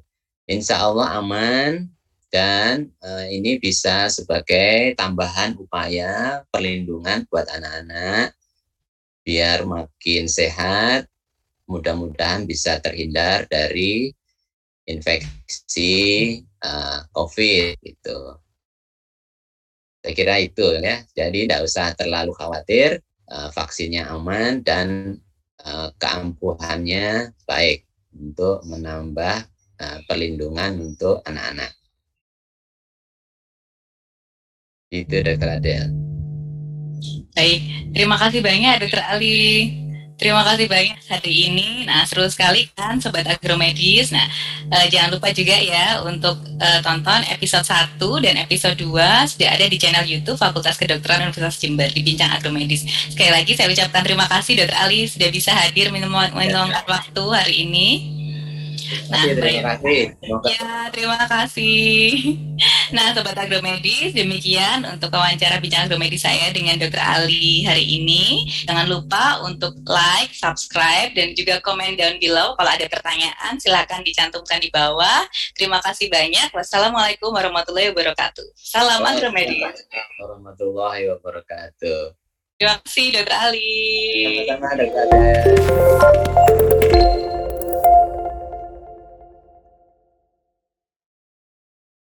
Insya 0.51 0.83
Allah 0.83 1.23
aman 1.23 1.87
dan 2.35 2.91
uh, 2.99 3.31
ini 3.31 3.63
bisa 3.63 4.11
sebagai 4.11 4.99
tambahan 4.99 5.55
upaya 5.57 6.43
perlindungan 6.51 7.23
buat 7.31 7.47
anak-anak 7.47 8.35
biar 9.29 9.69
makin 9.69 10.25
sehat, 10.25 11.05
mudah-mudahan 11.69 12.49
bisa 12.49 12.81
terhindar 12.81 13.45
dari 13.45 14.09
infeksi 14.89 16.41
uh, 16.65 17.05
COVID 17.13 17.77
gitu. 17.85 18.41
Saya 19.99 20.15
kira 20.15 20.35
itu 20.39 20.67
ya. 20.79 21.03
Jadi 21.15 21.47
tidak 21.47 21.67
usah 21.67 21.93
terlalu 21.99 22.33
khawatir, 22.37 23.03
uh, 23.31 23.51
vaksinnya 23.51 24.07
aman 24.11 24.63
dan 24.63 25.19
uh, 25.67 25.91
keampuhannya 25.99 27.35
baik 27.45 27.85
untuk 28.15 28.63
menambah 28.67 29.47
uh, 29.83 29.99
perlindungan 30.07 30.95
untuk 30.95 31.23
anak-anak. 31.27 31.75
Itu 34.89 35.21
Dokter 35.21 35.61
Adel. 35.61 35.87
Baik, 37.37 37.93
terima 37.95 38.17
kasih 38.19 38.41
banyak 38.41 38.83
Dokter 38.83 39.05
Ali. 39.05 39.88
Terima 40.19 40.43
kasih 40.43 40.67
banyak 40.67 40.99
hari 41.07 41.47
ini. 41.47 41.87
Nah, 41.87 42.03
seru 42.03 42.27
sekali 42.27 42.67
kan 42.75 42.99
Sobat 42.99 43.23
Agromedis. 43.31 44.11
Nah, 44.11 44.27
uh, 44.67 44.87
jangan 44.91 45.15
lupa 45.15 45.31
juga 45.31 45.55
ya 45.55 46.03
untuk 46.03 46.43
uh, 46.59 46.81
tonton 46.83 47.23
episode 47.31 47.63
1 47.63 48.03
dan 48.27 48.35
episode 48.43 48.75
2 48.75 48.99
sudah 49.31 49.49
ada 49.55 49.71
di 49.71 49.79
channel 49.79 50.03
YouTube 50.03 50.35
Fakultas 50.35 50.75
Kedokteran 50.75 51.23
Universitas 51.23 51.63
Jember 51.63 51.87
di 51.95 52.03
Bincang 52.03 52.35
Agromedis. 52.35 52.83
Sekali 53.15 53.31
lagi 53.31 53.55
saya 53.55 53.71
ucapkan 53.71 54.03
terima 54.03 54.27
kasih 54.27 54.59
Dokter 54.59 54.75
Ali 54.83 55.07
sudah 55.07 55.31
bisa 55.31 55.55
hadir 55.55 55.95
meluangkan 55.95 56.83
waktu 56.91 57.25
hari 57.31 57.55
ini. 57.63 58.18
Nah, 59.09 59.23
terima 59.25 59.77
kasih. 59.77 60.01
Ya, 60.49 60.73
terima 60.93 61.21
kasih. 61.29 62.09
Nah, 62.89 63.13
Sobat 63.13 63.37
Agromedis, 63.37 64.17
demikian 64.17 64.85
untuk 64.89 65.13
wawancara 65.13 65.61
bincang 65.61 65.85
agromedis 65.85 66.25
saya 66.25 66.49
dengan 66.51 66.81
Dr. 66.81 67.01
Ali 67.01 67.63
hari 67.69 67.85
ini. 67.85 68.49
Jangan 68.65 68.89
lupa 68.89 69.45
untuk 69.45 69.77
like, 69.85 70.33
subscribe, 70.33 71.13
dan 71.13 71.37
juga 71.37 71.61
komen 71.61 72.01
down 72.01 72.17
below. 72.17 72.57
Kalau 72.57 72.71
ada 72.73 72.87
pertanyaan, 72.89 73.61
silakan 73.61 74.01
dicantumkan 74.05 74.61
di 74.61 74.73
bawah. 74.73 75.29
Terima 75.53 75.85
kasih 75.85 76.09
banyak. 76.09 76.49
Wassalamualaikum 76.57 77.29
warahmatullahi 77.29 77.93
wabarakatuh. 77.93 78.47
Salam 78.57 79.05
agromedis. 79.05 79.85
Warahmatullahi 80.17 81.13
wabarakatuh. 81.13 82.17
Terima 82.59 82.75
kasih, 82.83 83.07
Dr. 83.15 83.37
Ali. 83.39 83.71
Sama-sama, 84.49 84.69
Dr. 84.75 85.07
Ali. 85.15 86.88